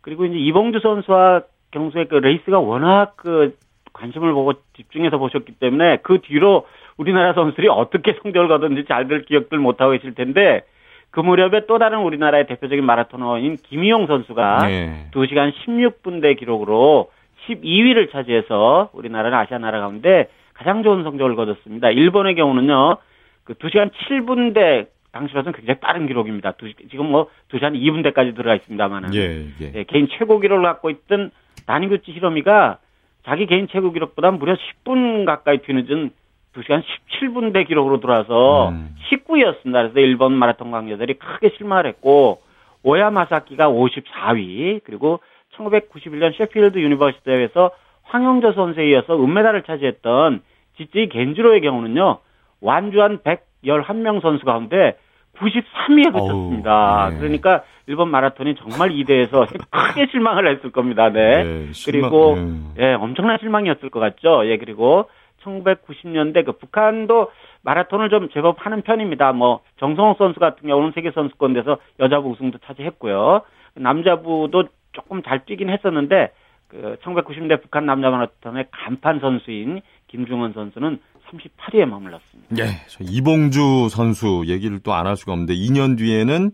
그리고 0.02 0.24
이제 0.26 0.36
이봉주 0.36 0.80
선수와 0.80 1.42
경수의 1.70 2.08
그 2.08 2.16
레이스가 2.16 2.58
워낙 2.58 3.14
그 3.16 3.56
관심을 3.92 4.32
보고 4.32 4.52
집중해서 4.76 5.18
보셨기 5.18 5.52
때문에 5.52 5.98
그 6.02 6.20
뒤로 6.22 6.66
우리나라 6.96 7.32
선수들이 7.32 7.68
어떻게 7.68 8.12
성적을 8.22 8.48
거뒀는지 8.48 8.86
잘들 8.86 9.24
기억들 9.24 9.58
못하고 9.58 9.92
계실 9.92 10.14
텐데 10.14 10.62
그 11.10 11.20
무렵에 11.20 11.66
또 11.66 11.78
다른 11.78 12.00
우리나라의 12.00 12.46
대표적인 12.46 12.84
마라토너인 12.84 13.56
김이용 13.56 14.06
선수가 14.06 14.58
네. 14.66 15.06
2시간 15.12 15.52
16분대 15.52 16.38
기록으로 16.38 17.10
12위를 17.46 18.12
차지해서 18.12 18.90
우리나라는 18.92 19.36
아시아 19.36 19.58
나라 19.58 19.80
가운데 19.80 20.28
가장 20.54 20.82
좋은 20.82 21.02
성적을 21.02 21.36
거뒀습니다. 21.36 21.90
일본의 21.90 22.34
경우는요, 22.34 22.98
그 23.44 23.54
2시간 23.54 23.90
7분대 23.92 24.88
당시로서는 25.10 25.52
굉장히 25.52 25.80
빠른 25.80 26.06
기록입니다. 26.06 26.52
두, 26.52 26.72
지금 26.90 27.06
뭐 27.06 27.28
2시간 27.50 27.74
2분대까지 27.74 28.36
들어가 28.36 28.54
있습니다만은. 28.56 29.14
예, 29.14 29.46
예. 29.60 29.72
예, 29.74 29.84
개인 29.84 30.06
최고 30.18 30.38
기록을 30.38 30.62
갖고 30.62 30.90
있던 30.90 31.30
다니구치 31.66 32.12
히로미가 32.12 32.78
자기 33.24 33.46
개인 33.46 33.68
최고 33.68 33.92
기록보다 33.92 34.30
무려 34.30 34.54
10분 34.54 35.24
가까이 35.24 35.58
뒤늦은 35.58 36.10
2시간 36.54 36.82
17분 37.20 37.52
대 37.52 37.64
기록으로 37.64 38.00
들어와서 38.00 38.70
음. 38.70 38.96
19위였습니다. 39.10 39.72
그래서 39.72 40.00
일본 40.00 40.32
마라톤 40.32 40.70
관계자들이 40.70 41.14
크게 41.14 41.52
실망을 41.56 41.86
했고 41.86 42.40
오야 42.82 43.06
마사키가 43.06 43.68
54위 43.68 44.80
그리고 44.84 45.20
1991년 45.56 46.36
셰필드 46.36 46.78
유니버시아드 46.78 47.24
대회에서 47.24 47.70
황영조 48.04 48.52
선수에 48.52 48.88
이어서 48.90 49.22
은메달을 49.22 49.62
차지했던 49.62 50.42
지쓰이 50.76 51.08
겐지로의 51.08 51.60
경우는요. 51.60 52.18
완주한 52.60 53.18
111명 53.18 54.20
선수 54.22 54.44
가운데 54.44 54.96
93위에 55.36 56.12
그쳤습니다. 56.12 57.10
네. 57.10 57.18
그러니까 57.18 57.62
일본 57.86 58.10
마라톤이 58.10 58.56
정말 58.56 58.92
이 58.92 59.04
대회에서 59.04 59.46
크게 59.70 60.06
실망을 60.10 60.48
했을 60.54 60.70
겁니다. 60.70 61.10
네. 61.10 61.44
네 61.44 61.72
실망, 61.72 62.10
그리고 62.10 62.36
네. 62.36 62.90
예, 62.90 62.94
엄청난 62.94 63.38
실망이었을 63.38 63.90
것 63.90 64.00
같죠. 64.00 64.46
예, 64.46 64.58
그리고 64.58 65.08
1990년대 65.42 66.44
그 66.44 66.52
북한도 66.52 67.30
마라톤을 67.62 68.10
좀 68.10 68.28
제법 68.30 68.64
하는 68.64 68.82
편입니다. 68.82 69.32
뭐 69.32 69.60
정성호 69.78 70.16
선수 70.18 70.40
같은 70.40 70.68
경우는 70.68 70.92
세계 70.94 71.10
선수권대에서 71.10 71.78
여자부 71.98 72.30
우승도 72.30 72.58
차지했고요. 72.66 73.42
남자부도 73.74 74.64
조금 74.92 75.22
잘 75.22 75.44
뛰긴 75.44 75.70
했었는데 75.70 76.32
그 76.68 76.96
1990년대 77.02 77.62
북한 77.62 77.86
남자 77.86 78.10
마라톤의 78.10 78.66
간판 78.70 79.20
선수인 79.20 79.80
김중원 80.08 80.52
선수는 80.52 81.00
38위에 81.30 81.84
머물렀습니다. 81.86 82.56
예, 82.58 82.64
이봉주 83.00 83.88
선수 83.90 84.44
얘기를 84.46 84.80
또 84.80 84.92
안 84.92 85.06
할 85.06 85.16
수가 85.16 85.32
없는데 85.32 85.54
2년 85.54 85.96
뒤에는 85.98 86.50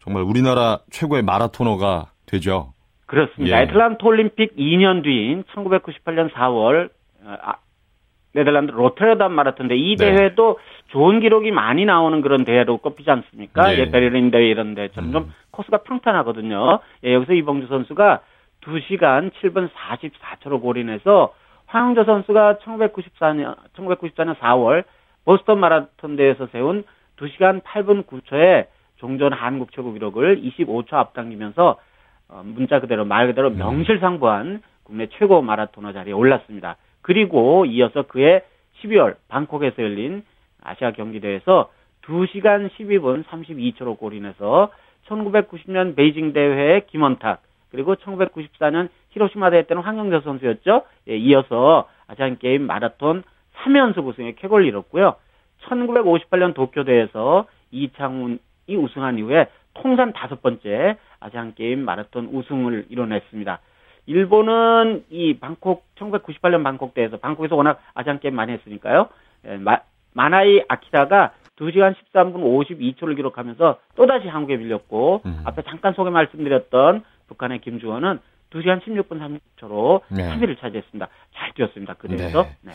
정말 0.00 0.22
우리나라 0.22 0.78
최고의 0.90 1.22
마라토너가 1.22 2.06
되죠. 2.26 2.72
그렇습니다. 3.06 3.58
예. 3.58 3.62
애틀란타 3.62 4.06
올림픽 4.06 4.56
2년 4.56 5.02
뒤인 5.02 5.44
1998년 5.54 6.32
4월 6.32 6.90
아, 7.26 7.54
네덜란드 8.34 8.70
로테르담 8.72 9.32
마라톤 9.32 9.68
데이 9.68 9.96
네. 9.96 10.10
대회도 10.16 10.58
좋은 10.88 11.20
기록이 11.20 11.50
많이 11.50 11.84
나오는 11.84 12.20
그런 12.22 12.44
대회로 12.44 12.78
꼽히지 12.78 13.10
않습니까? 13.10 13.68
네. 13.68 13.78
예, 13.78 13.90
베를린 13.90 14.30
대회 14.30 14.48
이런 14.48 14.74
데처럼 14.74 15.10
음. 15.10 15.12
좀 15.12 15.32
코스가 15.50 15.78
평탄하거든요. 15.82 16.78
예, 17.04 17.12
여기서 17.14 17.34
이봉주 17.34 17.66
선수가 17.68 18.20
2시간 18.64 19.30
7분 19.42 19.68
44초로 19.70 20.60
골인해서 20.62 21.34
황영조 21.72 22.04
선수가 22.04 22.58
1994년 22.58 23.56
1994년 23.74 24.36
4월 24.36 24.84
보스턴 25.24 25.58
마라톤 25.58 26.16
대회에서 26.16 26.46
세운 26.48 26.84
2시간 27.16 27.62
8분 27.62 28.04
9초에 28.04 28.66
종전 28.96 29.32
한국 29.32 29.72
최고 29.72 29.92
기록을 29.92 30.42
25초 30.42 30.92
앞당기면서 30.92 31.78
어, 32.28 32.42
문자 32.44 32.78
그대로 32.80 33.06
말 33.06 33.26
그대로 33.26 33.48
음. 33.48 33.56
명실상부한 33.56 34.62
국내 34.84 35.06
최고 35.18 35.40
마라토너 35.40 35.94
자리에 35.94 36.12
올랐습니다. 36.12 36.76
그리고 37.00 37.64
이어서 37.64 38.02
그해 38.02 38.42
12월 38.82 39.16
방콕에서 39.28 39.82
열린 39.82 40.24
아시아 40.62 40.92
경기대회에서 40.92 41.70
2시간 42.02 42.68
12분 42.70 43.24
32초로 43.24 43.98
골인해서 43.98 44.70
1990년 45.08 45.96
베이징 45.96 46.34
대회의 46.34 46.86
김원탁 46.86 47.40
그리고 47.70 47.94
1994년 47.96 48.90
히로시마 49.12 49.50
대회 49.50 49.62
때는 49.62 49.82
황영재 49.82 50.20
선수였죠. 50.20 50.82
예, 51.08 51.16
이어서 51.16 51.88
아시안 52.06 52.38
게임 52.38 52.66
마라톤 52.66 53.22
3연속 53.62 54.06
우승에 54.06 54.34
쾌거를 54.36 54.66
이뤘고요. 54.66 55.16
1958년 55.64 56.54
도쿄 56.54 56.84
대회에서 56.84 57.46
이창훈이 57.70 58.38
우승한 58.76 59.18
이후에 59.18 59.48
통산 59.74 60.12
다섯 60.12 60.42
번째 60.42 60.96
아시안 61.20 61.54
게임 61.54 61.84
마라톤 61.84 62.28
우승을 62.32 62.86
이뤄냈습니다. 62.88 63.60
일본은 64.06 65.04
이 65.10 65.38
방콕 65.38 65.84
1998년 65.94 66.64
방콕 66.64 66.94
대에서 66.94 67.18
방콕에서 67.18 67.54
워낙 67.54 67.80
아시안 67.94 68.18
게임 68.18 68.34
많이 68.34 68.52
했으니까요. 68.52 69.08
예, 69.46 69.56
마, 69.56 69.78
마나이 70.14 70.62
아키다가 70.68 71.32
2시간 71.56 71.94
13분 71.94 72.36
52초를 72.36 73.14
기록하면서 73.14 73.78
또다시 73.94 74.26
한국에 74.26 74.56
밀렸고 74.56 75.22
음. 75.26 75.42
앞에 75.44 75.62
잠깐 75.62 75.92
소개 75.92 76.10
말씀드렸던 76.10 77.04
북한의 77.28 77.60
김주원은 77.60 78.18
2시간 78.52 78.82
16분 78.82 79.40
30초로 79.60 80.02
네. 80.08 80.28
3위를 80.28 80.60
차지했습니다. 80.60 81.08
잘 81.34 81.54
뛰었습니다. 81.54 81.94
그 81.94 82.08
대회에서. 82.08 82.42
네. 82.42 82.56
네. 82.62 82.72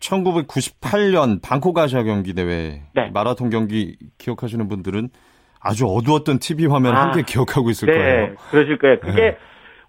1998년 0.00 1.42
방콕 1.42 1.76
아시아 1.78 2.02
경기 2.02 2.34
대회 2.34 2.82
네. 2.94 3.10
마라톤 3.12 3.50
경기 3.50 3.96
기억하시는 4.18 4.68
분들은 4.68 5.08
아주 5.60 5.86
어두웠던 5.86 6.38
TV 6.38 6.66
화면 6.66 6.96
아, 6.96 7.02
함께 7.02 7.22
기억하고 7.26 7.70
있을 7.70 7.88
네, 7.88 7.98
거예요. 7.98 8.34
그러실 8.50 8.78
거예요. 8.78 9.00
그게 9.00 9.22
네. 9.22 9.38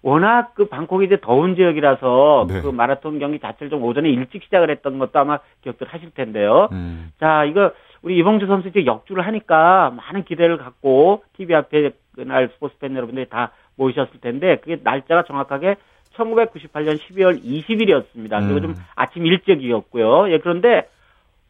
워낙 0.02 0.54
그 0.54 0.68
방콕이 0.68 1.06
이제 1.06 1.18
더운 1.20 1.54
지역이라서 1.54 2.46
네. 2.48 2.60
그 2.62 2.68
마라톤 2.68 3.18
경기 3.18 3.38
자체를 3.38 3.70
좀 3.70 3.82
오전에 3.84 4.08
일찍 4.08 4.42
시작을 4.44 4.70
했던 4.70 4.98
것도 4.98 5.18
아마 5.18 5.38
기억들 5.62 5.86
하실 5.88 6.10
텐데요. 6.10 6.68
음. 6.72 7.10
자, 7.20 7.44
이거 7.44 7.72
우리 8.02 8.16
이봉주 8.18 8.46
선수 8.46 8.68
이제 8.68 8.86
역주를 8.86 9.26
하니까 9.26 9.90
많은 9.90 10.24
기대를 10.24 10.56
갖고 10.56 11.22
TV 11.36 11.54
앞에 11.54 11.90
그날 12.14 12.50
스포츠 12.54 12.76
팬 12.78 12.96
여러분들이 12.96 13.28
다 13.28 13.52
모이셨을 13.80 14.20
텐데 14.20 14.56
그게 14.56 14.78
날짜가 14.82 15.24
정확하게 15.24 15.76
1998년 16.14 16.98
12월 16.98 17.42
20일이었습니다. 17.42 18.42
음. 18.42 18.48
그리고 18.48 18.60
좀 18.60 18.74
아침 18.94 19.26
일찍이었고요. 19.26 20.30
예, 20.30 20.38
그런데 20.38 20.88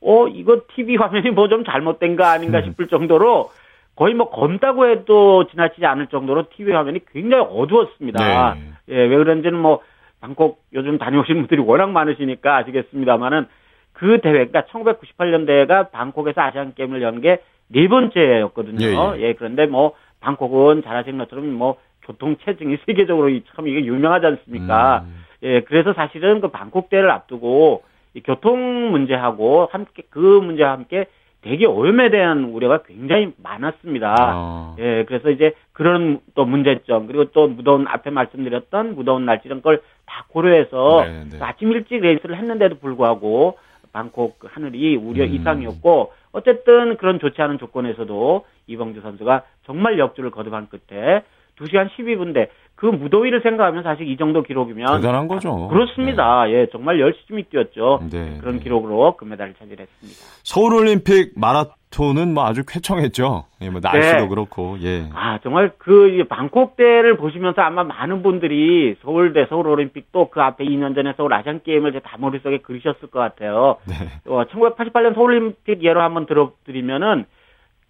어 0.00 0.28
이거 0.28 0.62
TV 0.74 0.96
화면이 1.02 1.30
뭐 1.30 1.48
좀 1.48 1.64
잘못된 1.64 2.16
거 2.16 2.24
아닌가 2.24 2.58
음. 2.60 2.64
싶을 2.64 2.88
정도로 2.88 3.50
거의 3.96 4.14
뭐 4.14 4.30
검다고 4.30 4.86
해도 4.88 5.46
지나치지 5.48 5.84
않을 5.84 6.06
정도로 6.06 6.48
TV 6.50 6.72
화면이 6.72 7.00
굉장히 7.12 7.44
어두웠습니다. 7.50 8.54
네. 8.54 8.60
예, 8.88 9.02
왜 9.02 9.16
그런지는 9.16 9.58
뭐 9.58 9.80
방콕 10.20 10.62
요즘 10.72 10.98
다녀오시는 10.98 11.42
분들이 11.42 11.60
워낙 11.60 11.90
많으시니까 11.90 12.56
아시겠습니다만은 12.58 13.46
그 13.92 14.20
대회, 14.22 14.46
그러니까 14.46 14.62
1998년 14.72 15.46
대회가 15.46 15.88
방콕에서 15.88 16.40
아시안 16.40 16.74
게임을 16.74 17.02
연 17.02 17.20
게 17.20 17.38
네 17.72 17.86
번째였거든요. 17.88 18.84
예, 18.84 19.18
예. 19.18 19.28
예, 19.28 19.32
그런데 19.34 19.66
뭐 19.66 19.92
방콕은 20.20 20.82
잘 20.82 20.96
아시는 20.96 21.18
것처럼 21.18 21.50
뭐 21.52 21.76
교통 22.02 22.36
체증이 22.44 22.78
세계적으로 22.86 23.30
참 23.54 23.68
이게 23.68 23.84
유명하지 23.84 24.26
않습니까? 24.26 25.04
음. 25.06 25.24
예, 25.42 25.60
그래서 25.62 25.92
사실은 25.94 26.40
그 26.40 26.48
방콕 26.48 26.90
대회를 26.90 27.10
앞두고 27.10 27.82
이 28.14 28.20
교통 28.20 28.90
문제하고 28.90 29.68
함께 29.70 30.02
그 30.10 30.18
문제와 30.18 30.72
함께 30.72 31.06
되게 31.42 31.64
오염에 31.64 32.10
대한 32.10 32.44
우려가 32.44 32.82
굉장히 32.82 33.32
많았습니다. 33.42 34.14
아. 34.18 34.76
예, 34.78 35.04
그래서 35.06 35.30
이제 35.30 35.54
그런 35.72 36.20
또 36.34 36.44
문제점 36.44 37.06
그리고 37.06 37.26
또 37.26 37.48
무더운 37.48 37.86
앞에 37.88 38.10
말씀드렸던 38.10 38.94
무더운 38.94 39.24
날씨 39.24 39.42
이런 39.46 39.62
걸 39.62 39.80
다 40.10 40.24
고려해서 40.28 41.04
네, 41.04 41.24
네. 41.30 41.38
아침 41.40 41.70
일찍 41.70 42.00
레이스를 42.00 42.36
했는데도 42.36 42.78
불구하고 42.78 43.58
방콕 43.92 44.38
하늘이 44.44 44.96
우려 44.96 45.24
음. 45.24 45.34
이상이었고 45.34 46.12
어쨌든 46.32 46.96
그런 46.96 47.20
좋지 47.20 47.40
않은 47.40 47.58
조건에서도 47.58 48.44
이봉주 48.66 49.00
선수가 49.00 49.42
정말 49.64 49.98
역주를 49.98 50.30
거듭한 50.30 50.68
끝에 50.68 51.22
2시간 51.60 51.88
12분대 51.90 52.48
그 52.74 52.86
무더위를 52.86 53.42
생각하면 53.42 53.82
사실 53.82 54.08
이 54.08 54.16
정도 54.16 54.42
기록이면 54.42 55.02
대단한 55.02 55.28
거죠. 55.28 55.68
그렇습니다. 55.68 56.46
네. 56.46 56.52
예, 56.54 56.66
정말 56.72 56.98
열심히 56.98 57.42
뛰었죠. 57.42 58.00
네, 58.10 58.38
그런 58.40 58.56
네. 58.56 58.62
기록으로 58.62 59.16
금메달을 59.18 59.52
차지했습니다. 59.58 60.18
서울 60.42 60.74
올림픽 60.74 61.32
마라톤은 61.36 62.32
뭐 62.32 62.46
아주 62.46 62.62
쾌청했죠. 62.66 63.44
예, 63.60 63.68
뭐 63.68 63.80
날씨도 63.82 64.22
네. 64.22 64.28
그렇고. 64.28 64.78
예. 64.80 65.04
아, 65.12 65.38
정말 65.42 65.72
그 65.76 66.24
방콕 66.30 66.76
대를 66.76 67.18
보시면서 67.18 67.60
아마 67.60 67.84
많은 67.84 68.22
분들이 68.22 68.96
서울대 69.02 69.44
서울 69.50 69.66
올림픽 69.68 70.10
또 70.12 70.30
그 70.30 70.40
앞에 70.40 70.64
2년 70.64 70.94
전에 70.94 71.12
서울 71.16 71.34
아시안 71.34 71.60
게임을 71.62 71.92
다 72.00 72.16
머릿속에 72.18 72.58
그리셨을 72.58 73.10
것 73.10 73.18
같아요. 73.18 73.76
네. 73.84 73.94
어, 74.26 74.44
1988년 74.44 75.14
서울 75.14 75.32
올림픽 75.32 75.82
예로 75.82 76.00
한번 76.00 76.24
들어드리면은 76.26 77.26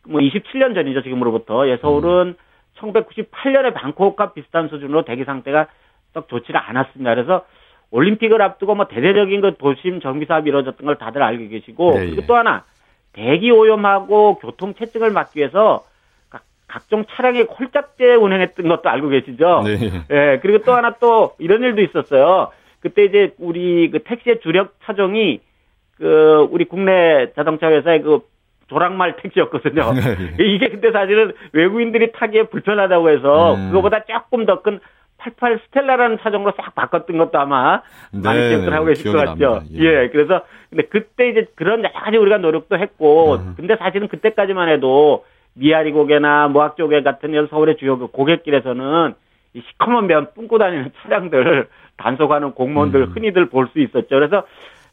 뭐 0.08 0.20
27년 0.20 0.74
전이죠, 0.74 1.02
지금으로부터. 1.02 1.68
예, 1.68 1.76
서울은 1.76 2.28
음. 2.28 2.34
1998년에 2.80 3.74
방콕과 3.74 4.32
비슷한 4.32 4.68
수준으로 4.68 5.04
대기 5.04 5.24
상태가 5.24 5.66
썩 6.14 6.28
좋지가 6.28 6.68
않았습니다. 6.68 7.14
그래서 7.14 7.44
올림픽을 7.90 8.40
앞두고 8.40 8.74
뭐 8.74 8.86
대대적인 8.86 9.40
그 9.40 9.56
도심 9.56 10.00
정비 10.00 10.26
사업이 10.26 10.48
이루어졌던 10.48 10.86
걸 10.86 10.96
다들 10.96 11.22
알고 11.22 11.48
계시고 11.48 11.94
네, 11.94 12.06
그리고 12.06 12.26
또 12.26 12.36
하나 12.36 12.64
대기 13.12 13.50
오염하고 13.50 14.36
교통 14.36 14.74
체증을 14.74 15.10
막기 15.10 15.38
위해서 15.38 15.84
각종 16.68 17.04
차량의 17.10 17.42
홀짝제 17.44 18.14
운행했던 18.14 18.68
것도 18.68 18.88
알고 18.88 19.08
계시죠? 19.08 19.62
네. 19.64 20.04
예, 20.10 20.38
그리고 20.40 20.64
또 20.64 20.72
하나 20.72 20.94
또 21.00 21.34
이런 21.38 21.62
일도 21.62 21.82
있었어요. 21.82 22.52
그때 22.78 23.04
이제 23.04 23.34
우리 23.38 23.90
그 23.90 24.04
택시의 24.04 24.40
주력 24.40 24.74
차종이 24.84 25.40
그 25.96 26.46
우리 26.50 26.64
국내 26.64 27.32
자동차 27.34 27.68
회사의 27.68 28.02
그 28.02 28.20
조랑말 28.70 29.16
택시였거든요. 29.16 29.92
네, 29.92 30.00
예. 30.40 30.44
이게 30.44 30.68
근데 30.68 30.92
사실은 30.92 31.32
외국인들이 31.52 32.12
타기에 32.12 32.44
불편하다고 32.44 33.10
해서 33.10 33.54
음. 33.56 33.68
그거보다 33.68 34.04
조금 34.04 34.46
더 34.46 34.62
큰 34.62 34.80
88 35.18 35.60
스텔라라는 35.66 36.18
차종으로 36.22 36.54
싹 36.56 36.74
바꿨던 36.74 37.18
것도 37.18 37.38
아마 37.38 37.82
네, 38.10 38.20
많이 38.22 38.48
기억을 38.48 38.72
하고 38.72 38.86
계실 38.86 39.12
것 39.12 39.18
같죠. 39.18 39.60
예. 39.74 39.78
예. 39.84 40.08
그래서 40.10 40.42
근데 40.70 40.84
그때 40.84 41.28
이제 41.28 41.46
그런 41.56 41.80
여러 41.84 41.92
가지 41.92 42.16
우리가 42.16 42.38
노력도 42.38 42.78
했고 42.78 43.34
음. 43.34 43.54
근데 43.56 43.76
사실은 43.76 44.08
그때까지만 44.08 44.70
해도 44.70 45.26
미아리 45.54 45.92
고개나 45.92 46.48
모학조개 46.48 47.02
같은 47.02 47.48
서울의 47.50 47.76
주요 47.76 47.98
그 47.98 48.06
고객길에서는 48.06 49.14
이 49.54 49.62
시커먼 49.72 50.06
면 50.06 50.28
뿜고 50.34 50.58
다니는 50.58 50.92
차량들 51.02 51.68
단속하는 51.98 52.52
공무원들 52.52 53.00
음. 53.00 53.12
흔히들 53.12 53.50
볼 53.50 53.68
수 53.72 53.80
있었죠. 53.80 54.08
그래서 54.08 54.44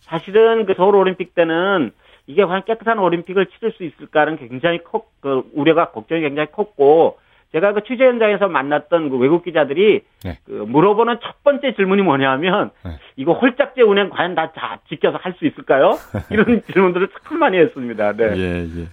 사실은 0.02 0.66
그 0.66 0.74
서울 0.76 0.96
올림픽 0.96 1.36
때는 1.36 1.92
이게 2.28 2.44
과연 2.46 2.64
깨끗한 2.66 3.00
올림픽을 3.00 3.48
치를 3.48 3.72
수 3.72 3.84
있을까는 3.84 4.38
굉장히 4.38 4.84
컸, 4.84 5.06
그 5.22 5.44
우려가 5.54 5.92
걱정이 5.92 6.22
굉장히 6.22 6.52
컸고 6.52 7.18
제가 7.54 7.72
그 7.74 7.84
취재 7.84 8.04
현장에서 8.06 8.50
만났던 8.50 9.10
그 9.10 9.18
외국 9.18 9.44
기자들이 9.46 10.02
네. 10.26 10.38
그 10.46 10.52
물어보는 10.52 11.20
첫 11.24 11.44
번째 11.44 11.74
질문이 11.76 12.02
뭐냐면 12.02 12.72
네. 12.84 12.92
이거 13.16 13.34
홀짝제 13.34 13.82
운행 13.82 14.10
과연 14.10 14.36
다 14.36 14.52
자, 14.54 14.80
지켜서 14.90 15.18
할 15.22 15.34
수 15.40 15.46
있을까요? 15.46 15.98
이런 16.30 16.62
질문들을 16.74 17.08
참 17.24 17.40
많이 17.40 17.58
했습니다. 17.58 18.14
네. 18.14 18.34
예, 18.36 18.64
예. 18.64 18.88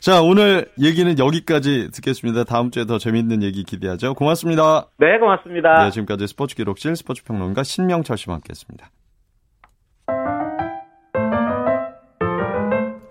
자, 0.00 0.22
오늘 0.22 0.66
얘기는 0.80 1.18
여기까지 1.18 1.90
듣겠습니다. 1.92 2.44
다음 2.44 2.70
주에 2.70 2.84
더 2.84 2.98
재밌는 2.98 3.42
얘기 3.42 3.64
기대하죠. 3.64 4.14
고맙습니다. 4.14 4.86
네, 4.96 5.18
고맙습니다. 5.18 5.84
네, 5.84 5.90
지금까지 5.90 6.26
스포츠 6.26 6.56
기록실 6.56 6.96
스포츠 6.96 7.22
평론가 7.24 7.62
신명철 7.62 8.16
씨와 8.16 8.34
함께 8.34 8.50
했습니다. 8.50 8.90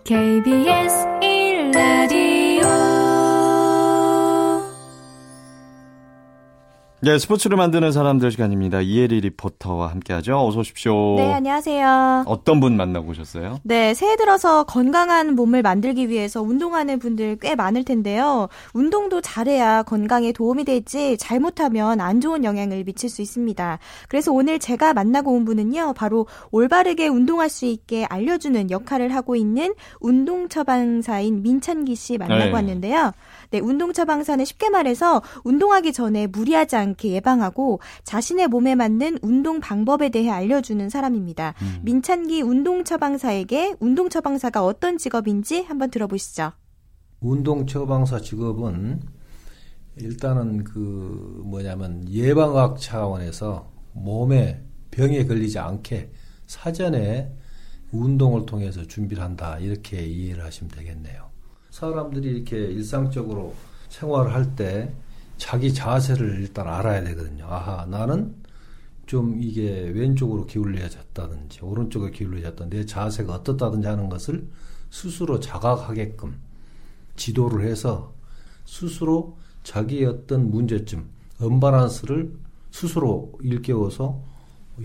KBS 0.07 1.16
네, 6.99 7.19
스포츠를 7.19 7.57
만드는 7.57 7.91
사람들 7.91 8.31
시간입니다. 8.31 8.81
이혜리 8.81 9.21
리포터와 9.21 9.91
함께하죠. 9.91 10.35
어서 10.43 10.61
오십시오. 10.61 11.15
네, 11.17 11.31
안녕하세요. 11.31 12.23
어떤 12.25 12.59
분 12.59 12.75
만나고 12.75 13.11
오셨어요? 13.11 13.59
네, 13.61 13.93
새해 13.93 14.15
들어서 14.15 14.63
건강한 14.63 15.35
몸을 15.35 15.61
만들기 15.61 16.09
위해서 16.09 16.41
운동하는 16.41 16.97
분들 16.97 17.37
꽤 17.39 17.53
많을 17.53 17.83
텐데요. 17.83 18.47
운동도 18.73 19.21
잘해야 19.21 19.83
건강에 19.83 20.31
도움이 20.31 20.63
될지 20.63 21.17
잘못하면 21.19 22.01
안 22.01 22.19
좋은 22.19 22.43
영향을 22.43 22.83
미칠 22.83 23.09
수 23.11 23.21
있습니다. 23.21 23.77
그래서 24.09 24.31
오늘 24.31 24.57
제가 24.57 24.95
만나고 24.95 25.33
온 25.33 25.45
분은요, 25.45 25.93
바로 25.95 26.25
올바르게 26.49 27.09
운동할 27.09 27.49
수 27.49 27.65
있게 27.65 28.05
알려주는 28.05 28.71
역할을 28.71 29.13
하고 29.13 29.35
있는 29.35 29.75
운동 29.99 30.49
처방사인 30.49 31.43
민찬기 31.43 31.93
씨 31.93 32.17
만나고 32.17 32.45
네. 32.45 32.51
왔는데요. 32.51 33.11
네, 33.51 33.59
운동 33.59 33.93
처방사는 33.93 34.43
쉽게 34.43 34.71
말해서 34.71 35.21
운동하기 35.43 35.93
전에 35.93 36.25
무리하지 36.25 36.75
않게 36.75 36.86
않게 36.87 37.09
예방하고 37.11 37.79
자신의 38.03 38.47
몸에 38.47 38.75
맞는 38.75 39.19
운동 39.21 39.59
방법에 39.59 40.09
대해 40.09 40.29
알려주는 40.29 40.89
사람입니다. 40.89 41.53
음. 41.61 41.79
민찬기 41.83 42.41
운동 42.41 42.83
처방사에게 42.83 43.75
운동 43.79 44.09
처방사가 44.09 44.63
어떤 44.65 44.97
직업인지 44.97 45.63
한번 45.63 45.89
들어보시죠. 45.91 46.51
운동 47.19 47.65
처방사 47.65 48.19
직업은 48.21 49.01
일단은 49.97 50.63
그 50.63 51.41
뭐냐면 51.45 52.07
예방학 52.09 52.79
차원에서 52.79 53.71
몸에 53.93 54.63
병에 54.91 55.25
걸리지 55.25 55.57
않게 55.57 56.11
사전에 56.45 57.31
운동을 57.91 58.45
통해서 58.45 58.85
준비를 58.85 59.23
한다 59.23 59.57
이렇게 59.59 60.05
이해를 60.05 60.43
하시면 60.43 60.69
되겠네요. 60.71 61.27
사람들이 61.71 62.29
이렇게 62.29 62.57
일상적으로 62.57 63.53
생활을 63.89 64.33
할 64.33 64.55
때 64.55 64.93
자기 65.37 65.73
자세를 65.73 66.41
일단 66.41 66.67
알아야 66.67 67.03
되거든요. 67.03 67.45
아하, 67.45 67.85
나는 67.85 68.35
좀 69.05 69.41
이게 69.41 69.89
왼쪽으로 69.89 70.45
기울여졌다든지 70.45 71.59
오른쪽에 71.63 72.11
기울여졌다 72.11 72.69
내 72.69 72.85
자세가 72.85 73.35
어떻다든지 73.35 73.87
하는 73.87 74.09
것을 74.09 74.47
스스로 74.89 75.39
자각하게끔 75.39 76.35
지도를 77.15 77.65
해서 77.65 78.13
스스로 78.65 79.37
자기의 79.63 80.05
어떤 80.05 80.51
문제점, 80.51 81.09
언바란스를 81.39 82.33
스스로 82.71 83.31
일깨워서 83.41 84.21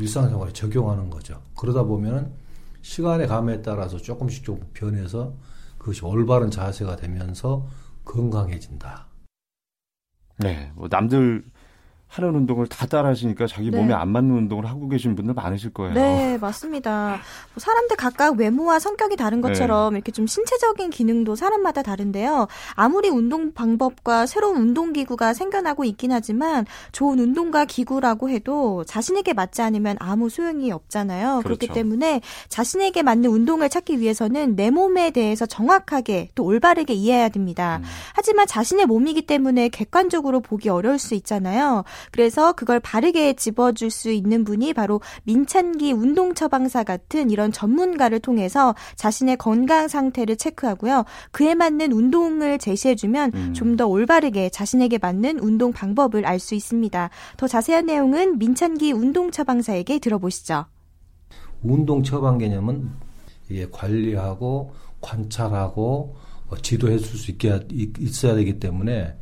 일상생활에 0.01 0.53
적용하는 0.53 1.11
거죠. 1.11 1.43
그러다 1.57 1.83
보면은 1.83 2.33
시간의 2.83 3.29
감에 3.29 3.63
따라서 3.63 3.97
조금씩 3.97 4.45
조금 4.45 4.67
변해서 4.73 5.35
그것이 5.79 6.05
올바른 6.05 6.51
자세가 6.51 6.97
되면서 6.97 7.67
건강해진다. 8.05 9.12
네, 10.43 10.71
뭐 10.75 10.89
남들 10.91 11.45
하는 12.13 12.35
운동을 12.35 12.67
다 12.67 12.87
따라하시니까 12.87 13.47
자기 13.47 13.71
네. 13.71 13.79
몸에 13.79 13.95
안 13.95 14.11
맞는 14.11 14.37
운동을 14.37 14.67
하고 14.67 14.87
계신 14.87 15.17
분들 15.17 15.33
많으실 15.33 15.73
거예요. 15.73 15.95
네, 15.95 16.37
맞습니다. 16.39 17.19
뭐 17.55 17.57
사람들 17.57 17.97
각각 17.97 18.37
외모와 18.37 18.81
성격이 18.81 19.17
다른 19.17 19.41
네. 19.41 19.49
것처럼 19.49 19.95
네. 19.95 19.97
이렇게 19.97 20.13
좀 20.13 20.27
신체적인 20.27 20.91
기능도 20.91 21.37
사람마다 21.37 21.83
다른데요. 21.83 22.49
아무리 22.75 23.09
운동 23.09 23.55
방법과 23.55 24.27
새로운 24.27 24.59
운동 24.59 24.93
기구가 24.93 25.33
생겨나고 25.33 25.85
있긴 25.85 26.13
하지만 26.13 26.67
좋은 26.93 27.19
운동과 27.19 27.65
기구라고 27.65 28.29
해도 28.29 28.85
자신에게 28.85 29.33
맞지 29.33 29.63
않으면 29.63 29.97
아무 29.99 30.29
소용이 30.29 30.71
없잖아요. 30.71 31.41
그렇죠. 31.43 31.45
그렇기 31.45 31.69
때문에 31.69 32.21
자신에게 32.51 33.03
맞는 33.03 33.31
운동을 33.31 33.71
찾기 33.71 34.01
위해서는 34.01 34.55
내 34.55 34.69
몸에 34.69 35.13
대해서 35.13 35.47
정확하게 35.47 36.29
또 36.35 36.45
올바르게 36.45 36.93
이해해야 36.93 37.31
됩니다. 37.31 37.79
음. 37.83 37.87
하지만 38.13 38.47
자신의 38.47 38.85
몸이기 38.85 39.23
때문에 39.23 39.71
객관적으로 39.71 40.41
보기 40.41 40.69
어려울 40.69 40.99
수 40.99 41.15
있잖아요. 41.15 41.85
그래서 42.11 42.53
그걸 42.53 42.81
바르게 42.81 43.35
집어줄 43.35 43.91
수 43.91 44.11
있는 44.11 44.45
분이 44.45 44.75
바로 44.75 45.01
민찬기 45.25 45.93
운동 45.93 46.35
처방사 46.35 46.85
같은 46.85 47.31
이런 47.31 47.53
전문가를 47.53 48.21
통해서 48.21 48.75
자신의 48.97 49.37
건강 49.39 49.89
상태를 49.89 50.37
체크하고요. 50.37 51.05
그에 51.31 51.55
맞는 51.55 51.93
운동을 51.93 52.59
제시해주면 52.59 53.33
음. 53.35 53.55
좀더 53.55 53.87
올바르게 53.87 54.51
자신에게 54.51 54.99
맞는 54.99 55.39
운동 55.39 55.73
방법을 55.73 56.27
알 56.27 56.43
수 56.43 56.55
있습니다. 56.57 57.09
더 57.37 57.47
자세한 57.47 57.87
내용은 57.87 58.39
민찬기 58.39 58.91
운동 58.91 59.31
처방사에게 59.31 60.01
들어보시죠. 60.01 60.65
운동 61.63 62.03
처방 62.03 62.39
개념은 62.39 62.91
이게 63.49 63.69
관리하고 63.71 64.73
관찰하고 65.01 66.17
어, 66.49 66.57
지도해 66.57 66.99
줄 66.99 67.19
수 67.19 67.31
있게 67.31 67.61
있어야 67.99 68.35
되기 68.35 68.59
때문에 68.59 69.15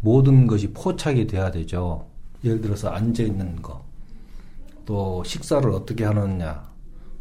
모든 0.00 0.46
것이 0.46 0.72
포착이 0.72 1.26
돼야 1.26 1.50
되죠. 1.50 2.06
예를 2.44 2.60
들어서 2.60 2.88
앉아 2.90 3.22
있는 3.22 3.60
거, 3.60 3.84
또 4.84 5.22
식사를 5.24 5.68
어떻게 5.70 6.04
하느냐, 6.04 6.68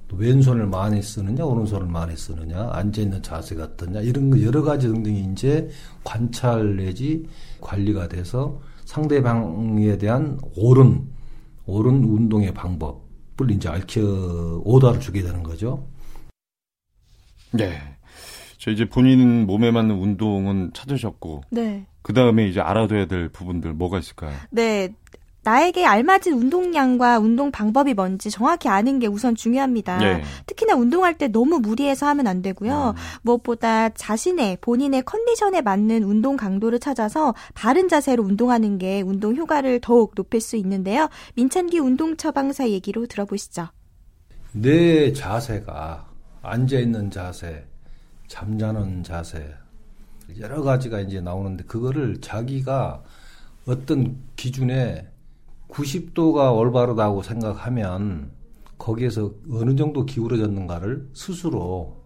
또 0.07 0.15
왼손을 0.15 0.67
많이 0.67 1.01
쓰느냐, 1.01 1.43
오른손을 1.43 1.87
많이 1.87 2.15
쓰느냐, 2.15 2.69
앉아 2.71 3.01
있는 3.01 3.21
자세가 3.21 3.63
어떠냐, 3.63 4.01
이런 4.01 4.29
거 4.29 4.41
여러 4.41 4.61
가지 4.61 4.87
등등이 4.87 5.31
이제 5.31 5.69
관찰 6.03 6.77
내지 6.77 7.27
관리가 7.59 8.07
돼서 8.07 8.61
상대방에 8.85 9.97
대한 9.97 10.39
옳은, 10.55 11.09
옳은 11.65 12.03
운동의 12.03 12.53
방법을 12.53 13.51
이제 13.51 13.67
알켜, 13.67 14.61
오다를 14.63 15.01
주게 15.01 15.21
되는 15.21 15.43
거죠. 15.43 15.85
네. 17.51 17.79
저 18.57 18.71
이제 18.71 18.87
본인 18.87 19.45
몸에 19.45 19.71
맞는 19.71 19.95
운동은 19.95 20.71
찾으셨고. 20.73 21.43
네. 21.51 21.85
그 22.07 22.13
다음에 22.13 22.47
이제 22.47 22.61
알아둬야 22.61 23.05
될 23.07 23.27
부분들 23.27 23.73
뭐가 23.73 23.99
있을까요? 23.99 24.31
네. 24.49 24.93
나에게 25.43 25.85
알맞은 25.85 26.31
운동량과 26.33 27.19
운동 27.19 27.51
방법이 27.51 27.93
뭔지 27.93 28.31
정확히 28.31 28.69
아는 28.69 28.99
게 28.99 29.07
우선 29.07 29.35
중요합니다. 29.35 29.97
네. 29.97 30.23
특히나 30.45 30.75
운동할 30.75 31.17
때 31.17 31.27
너무 31.27 31.59
무리해서 31.59 32.05
하면 32.07 32.27
안 32.27 32.41
되고요. 32.41 32.93
음. 32.95 33.01
무엇보다 33.23 33.89
자신의 33.89 34.59
본인의 34.61 35.03
컨디션에 35.03 35.59
맞는 35.59 36.03
운동 36.03 36.37
강도를 36.37 36.79
찾아서 36.79 37.35
바른 37.53 37.89
자세로 37.89 38.23
운동하는 38.23 38.77
게 38.77 39.01
운동 39.01 39.35
효과를 39.35 39.81
더욱 39.81 40.15
높일 40.15 40.39
수 40.39 40.55
있는데요. 40.55 41.09
민찬기 41.35 41.77
운동 41.79 42.15
처방사 42.15 42.69
얘기로 42.69 43.07
들어보시죠. 43.07 43.67
내 44.53 45.11
자세가 45.11 46.07
앉아 46.41 46.79
있는 46.79 47.11
자세, 47.11 47.65
잠자는 48.29 49.03
자세 49.03 49.45
여러 50.39 50.61
가지가 50.61 51.01
이제 51.01 51.21
나오는데 51.21 51.63
그거를 51.65 52.19
자기가 52.21 53.03
어떤 53.65 54.17
기준에 54.35 55.07
90도가 55.69 56.55
올바르다고 56.57 57.23
생각하면 57.23 58.31
거기에서 58.77 59.31
어느 59.51 59.75
정도 59.75 60.05
기울어졌는가를 60.05 61.09
스스로 61.13 61.97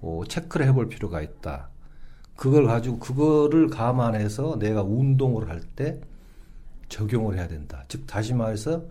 어, 0.00 0.22
체크를 0.28 0.66
해볼 0.66 0.88
필요가 0.88 1.22
있다. 1.22 1.70
그걸 2.36 2.66
가지고 2.66 2.98
그거를 2.98 3.68
감안해서 3.68 4.58
내가 4.58 4.82
운동을 4.82 5.48
할 5.48 5.60
때 5.76 6.00
적용을 6.88 7.36
해야 7.38 7.48
된다. 7.48 7.84
즉 7.88 8.06
다시 8.06 8.34
말해서 8.34 8.84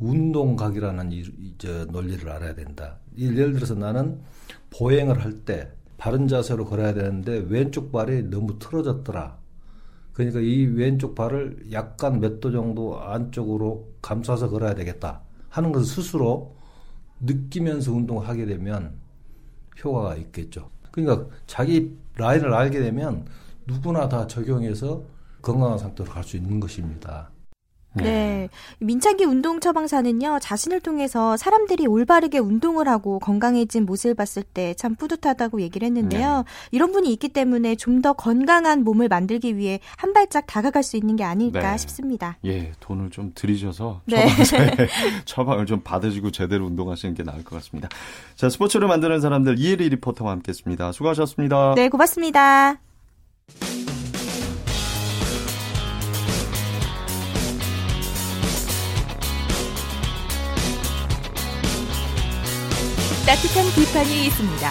운동각이라는 0.00 1.12
이, 1.12 1.54
저 1.56 1.84
논리를 1.84 2.28
알아야 2.28 2.54
된다. 2.54 2.98
예를 3.16 3.52
들어서 3.52 3.74
나는 3.74 4.20
보행을 4.70 5.22
할 5.22 5.44
때 5.44 5.70
바른 6.04 6.28
자세로 6.28 6.66
걸어야 6.66 6.92
되는데 6.92 7.46
왼쪽 7.48 7.90
발이 7.90 8.24
너무 8.24 8.58
틀어졌더라. 8.58 9.38
그러니까 10.12 10.40
이 10.40 10.66
왼쪽 10.66 11.14
발을 11.14 11.68
약간 11.72 12.20
몇 12.20 12.40
도 12.40 12.52
정도 12.52 13.00
안쪽으로 13.00 13.88
감싸서 14.02 14.50
걸어야 14.50 14.74
되겠다 14.74 15.22
하는 15.48 15.72
것을 15.72 15.86
스스로 15.86 16.56
느끼면서 17.20 17.90
운동을 17.94 18.28
하게 18.28 18.44
되면 18.44 18.98
효과가 19.82 20.16
있겠죠. 20.16 20.68
그러니까 20.90 21.26
자기 21.46 21.96
라인을 22.16 22.52
알게 22.52 22.80
되면 22.80 23.24
누구나 23.66 24.06
다 24.06 24.26
적용해서 24.26 25.02
건강한 25.40 25.78
상태로 25.78 26.10
갈 26.10 26.22
수 26.22 26.36
있는 26.36 26.60
것입니다. 26.60 27.30
네. 27.96 28.02
네. 28.04 28.48
민창기 28.78 29.24
운동 29.24 29.60
처방사는요, 29.60 30.38
자신을 30.40 30.80
통해서 30.80 31.36
사람들이 31.36 31.86
올바르게 31.86 32.38
운동을 32.38 32.88
하고 32.88 33.18
건강해진 33.18 33.86
모습을 33.86 34.14
봤을 34.14 34.42
때 34.42 34.74
참 34.76 34.94
뿌듯하다고 34.96 35.60
얘기를 35.62 35.86
했는데요. 35.86 36.36
네. 36.38 36.42
이런 36.70 36.92
분이 36.92 37.10
있기 37.12 37.28
때문에 37.30 37.74
좀 37.76 37.94
더 38.04 38.12
건강한 38.12 38.82
몸을 38.84 39.08
만들기 39.08 39.56
위해 39.56 39.80
한 39.96 40.12
발짝 40.12 40.46
다가갈 40.46 40.82
수 40.82 40.96
있는 40.98 41.16
게 41.16 41.24
아닐까 41.24 41.70
네. 41.72 41.78
싶습니다. 41.78 42.36
예, 42.44 42.72
돈을 42.80 43.08
좀 43.10 43.32
들이셔서 43.34 44.02
네. 44.06 44.26
처방을 45.24 45.64
좀 45.64 45.80
받으시고 45.84 46.32
제대로 46.32 46.66
운동하시는 46.66 47.14
게 47.14 47.22
나을 47.22 47.44
것 47.44 47.56
같습니다. 47.56 47.88
자, 48.36 48.50
스포츠를 48.50 48.88
만드는 48.88 49.20
사람들 49.20 49.58
이혜리 49.58 49.88
리포터와 49.90 50.32
함께 50.32 50.50
했습니다. 50.50 50.92
수고하셨습니다. 50.92 51.74
네, 51.76 51.88
고맙습니다. 51.88 52.78
따뜻한 63.26 63.64
비판이 63.74 64.26
있습니다. 64.26 64.70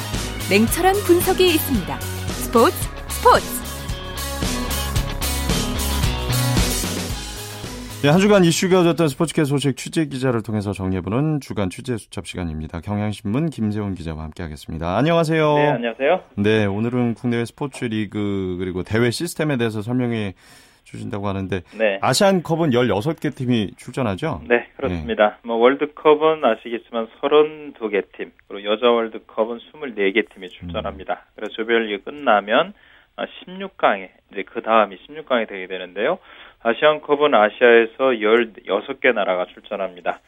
냉철한 0.52 0.94
분석이 1.08 1.56
있습니다. 1.56 2.00
스포츠 2.00 2.76
스포츠. 3.10 3.64
네, 8.04 8.10
한 8.10 8.20
주간 8.20 8.44
이슈가 8.44 8.84
되었던 8.84 9.08
스포츠계 9.08 9.46
소식 9.46 9.76
취재 9.76 10.06
기자를 10.06 10.44
통해서 10.44 10.72
정리해보는 10.72 11.40
주간 11.42 11.72
취재 11.72 11.98
수첩 11.98 12.28
시간입니다. 12.28 12.80
경향신문 12.82 13.50
김세훈 13.50 13.96
기자와 13.96 14.24
함께하겠습니다. 14.26 14.98
안녕하세요. 14.98 15.56
네, 15.56 15.68
안녕하세요. 15.70 16.20
네, 16.36 16.66
오늘은 16.66 17.16
국내외 17.16 17.46
스포츠 17.46 17.86
리그 17.86 18.58
그리고 18.60 18.84
대회 18.84 19.10
시스템에 19.10 19.58
대해서 19.58 19.82
설명해 19.82 20.36
주신다고 20.84 21.28
하는데 21.28 21.62
네. 21.78 22.00
아시안컵은 22.02 22.72
16개 22.72 23.36
팀이 23.36 23.74
출전하죠? 23.78 24.42
네, 24.48 24.68
그렇습니다. 24.76 25.30
네. 25.30 25.36
뭐 25.44 25.58
월드컵은 25.58 26.44
아시겠지만 26.44 27.08
32개 27.22 28.06
팀, 28.14 28.32
그리고 28.48 28.72
여자 28.72 28.90
월드컵은 28.90 29.60
24개 29.60 30.30
팀이 30.34 30.50
출전합니다. 30.50 31.14
음. 31.14 31.32
그래서 31.36 31.54
조별리그 31.54 32.04
끝나면 32.04 32.74
16강에 33.18 34.10
이제 34.32 34.44
그 34.44 34.62
다음이 34.62 34.98
16강이 34.98 35.48
되게 35.48 35.68
되는데요. 35.68 36.20
아시안컵은 36.62 37.34
아시아에서 37.34 38.12
16개 38.68 39.14
나라가 39.14 39.46
출전합니다. 39.46 40.20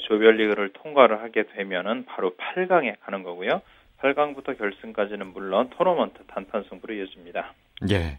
조별리그를 0.00 0.70
통과를 0.72 1.22
하게 1.22 1.44
되면은 1.54 2.06
바로 2.06 2.34
8강에 2.36 2.96
가는 3.00 3.22
거고요. 3.22 3.62
8강부터 4.00 4.58
결승까지는 4.58 5.28
물론 5.28 5.70
토너먼트 5.70 6.24
단판 6.26 6.64
승부로 6.68 6.94
이어집니다. 6.94 7.54
예. 7.90 8.18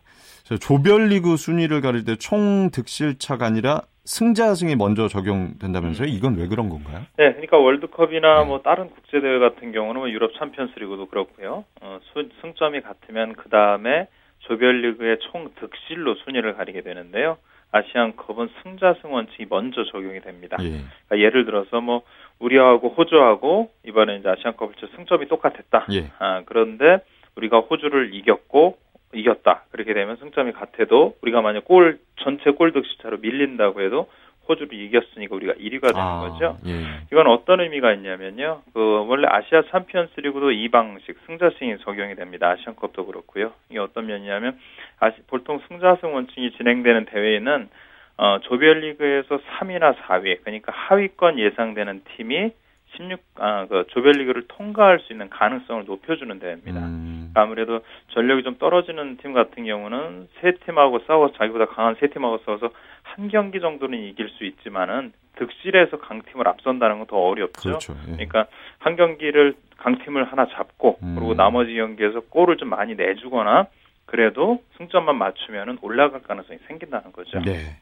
조별리그 0.59 1.37
순위를 1.37 1.81
가릴 1.81 2.05
때 2.05 2.15
총 2.17 2.69
득실차가 2.71 3.45
아니라 3.45 3.81
승자승이 4.05 4.75
먼저 4.75 5.07
적용된다면서요? 5.07 6.07
이건 6.07 6.37
왜 6.37 6.47
그런 6.47 6.69
건가요? 6.69 7.01
네, 7.17 7.31
그러니까 7.31 7.57
월드컵이나 7.57 8.41
네. 8.41 8.45
뭐 8.45 8.61
다른 8.61 8.89
국제 8.91 9.19
대회 9.19 9.39
같은 9.39 9.71
경우는 9.71 10.01
뭐 10.01 10.09
유럽 10.09 10.31
챔피언스리그도 10.37 11.07
그렇고요. 11.07 11.65
어, 11.81 11.99
수, 12.13 12.29
승점이 12.41 12.81
같으면 12.81 13.33
그 13.33 13.49
다음에 13.49 14.07
조별리그의 14.39 15.17
총 15.31 15.49
득실로 15.59 16.15
순위를 16.23 16.55
가리게 16.55 16.81
되는데요. 16.81 17.37
아시안컵은 17.71 18.49
승자승 18.61 19.11
원칙이 19.11 19.47
먼저 19.49 19.83
적용이 19.85 20.21
됩니다. 20.21 20.55
예. 20.61 20.81
그러니까 21.07 21.17
예를 21.19 21.45
들어서 21.45 21.81
뭐 21.81 22.03
우리하고 22.37 22.89
호주하고 22.89 23.71
이번에 23.87 24.17
이제 24.17 24.29
아시안컵을 24.29 24.75
쳐 24.79 24.87
승점이 24.95 25.27
똑같았다. 25.27 25.87
예. 25.93 26.11
아, 26.19 26.43
그런데 26.45 26.99
우리가 27.35 27.59
호주를 27.61 28.13
이겼고 28.13 28.77
이겼다. 29.15 29.63
그렇게 29.71 29.93
되면 29.93 30.17
승점이 30.17 30.51
같아도 30.53 31.15
우리가 31.21 31.41
만약 31.41 31.65
골 31.65 31.99
전체 32.17 32.51
골 32.51 32.71
득실 32.73 32.97
차로 33.01 33.17
밀린다고 33.17 33.81
해도 33.81 34.09
호주를 34.47 34.73
이겼으니까 34.73 35.35
우리가 35.35 35.53
1위가 35.53 35.93
되는 35.93 35.99
아, 35.99 36.19
거죠. 36.19 36.57
예. 36.67 36.85
이건 37.11 37.27
어떤 37.27 37.61
의미가 37.61 37.93
있냐면요. 37.93 38.61
그 38.73 39.05
원래 39.07 39.27
아시아 39.27 39.63
챔피언스리그도 39.71 40.51
이 40.51 40.69
방식 40.69 41.17
승자승이 41.25 41.79
적용이 41.79 42.15
됩니다. 42.15 42.49
아시안컵도 42.51 43.07
그렇고요. 43.07 43.53
이게 43.69 43.79
어떤 43.79 44.05
면이냐면 44.05 44.57
아시 44.99 45.17
보통 45.27 45.59
승자승 45.67 46.13
원칙이 46.13 46.51
진행되는 46.57 47.05
대회에는 47.05 47.69
어, 48.17 48.39
조별리그에서 48.43 49.39
3위나 49.39 49.97
4위, 49.97 50.41
그러니까 50.41 50.71
하위권 50.73 51.37
예상되는 51.37 52.03
팀이 52.15 52.51
16, 52.95 53.19
아, 53.35 53.65
그 53.67 53.85
조별리그를 53.89 54.47
통과할 54.47 54.99
수 54.99 55.11
있는 55.11 55.29
가능성을 55.29 55.83
높여주는 55.85 56.39
대회입니다. 56.39 56.79
음. 56.79 57.14
아무래도 57.35 57.81
전력이 58.09 58.43
좀 58.43 58.57
떨어지는 58.57 59.17
팀 59.17 59.33
같은 59.33 59.65
경우는 59.65 60.27
세 60.41 60.53
팀하고 60.65 60.99
싸워서 61.07 61.33
자기보다 61.37 61.65
강한 61.65 61.95
세 61.99 62.07
팀하고 62.07 62.39
싸워서 62.45 62.69
한 63.03 63.27
경기 63.27 63.59
정도는 63.59 63.99
이길 63.99 64.29
수 64.29 64.45
있지만은 64.45 65.13
득실에서 65.35 65.97
강팀을 65.99 66.47
앞선다는 66.47 66.97
건 66.99 67.07
더 67.07 67.17
어렵죠. 67.17 67.61
그렇죠. 67.61 67.93
예. 68.07 68.11
그러니까 68.13 68.47
한 68.79 68.95
경기를 68.95 69.55
강팀을 69.77 70.23
하나 70.23 70.47
잡고 70.47 70.97
음. 71.03 71.15
그리고 71.15 71.35
나머지 71.35 71.73
경기에서 71.75 72.21
골을 72.21 72.57
좀 72.57 72.69
많이 72.69 72.95
내주거나 72.95 73.67
그래도 74.05 74.61
승점만 74.77 75.17
맞추면은 75.17 75.77
올라갈 75.81 76.21
가능성이 76.21 76.59
생긴다는 76.67 77.11
거죠. 77.11 77.39
네. 77.41 77.77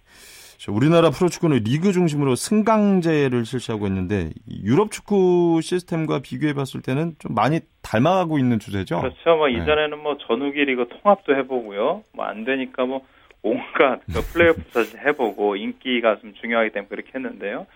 우리나라 0.69 1.09
프로축구는 1.09 1.63
리그 1.63 1.91
중심으로 1.91 2.35
승강제를 2.35 3.45
실시하고 3.45 3.87
있는데 3.87 4.29
유럽 4.63 4.91
축구 4.91 5.59
시스템과 5.61 6.19
비교해 6.19 6.53
봤을 6.53 6.81
때는 6.81 7.15
좀 7.19 7.35
많이 7.35 7.59
닮아가고 7.81 8.39
있는 8.39 8.59
추세죠. 8.59 9.01
그렇죠. 9.01 9.35
뭐 9.35 9.47
네. 9.47 9.53
이전에는 9.55 9.99
뭐 10.01 10.17
전후기 10.17 10.63
리그 10.65 10.87
통합도 10.87 11.35
해보고요. 11.35 12.03
뭐 12.13 12.25
안 12.25 12.45
되니까 12.45 12.85
뭐 12.85 13.05
온갖 13.41 13.99
그 14.07 14.21
플레이오프 14.31 14.61
사실 14.71 14.99
해보고 15.05 15.55
인기가 15.57 16.17
좀 16.19 16.33
중요하기 16.33 16.71
때문에 16.71 16.87
그렇게 16.89 17.11
했는데요. 17.15 17.67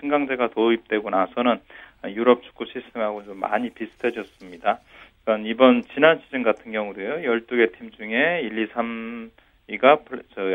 승강제가 0.00 0.48
도입되고 0.48 1.10
나서는 1.10 1.60
유럽 2.08 2.42
축구 2.42 2.66
시스템하고 2.66 3.24
좀 3.24 3.38
많이 3.38 3.70
비슷해졌습니다. 3.70 4.80
그러니까 5.24 5.48
이번 5.48 5.82
지난 5.94 6.20
시즌 6.24 6.42
같은 6.42 6.72
경우도요. 6.72 7.18
12개 7.30 7.76
팀 7.78 7.90
중에 7.92 8.40
1, 8.42 8.58
2, 8.58 8.66
3 8.72 9.30
위가 9.68 9.98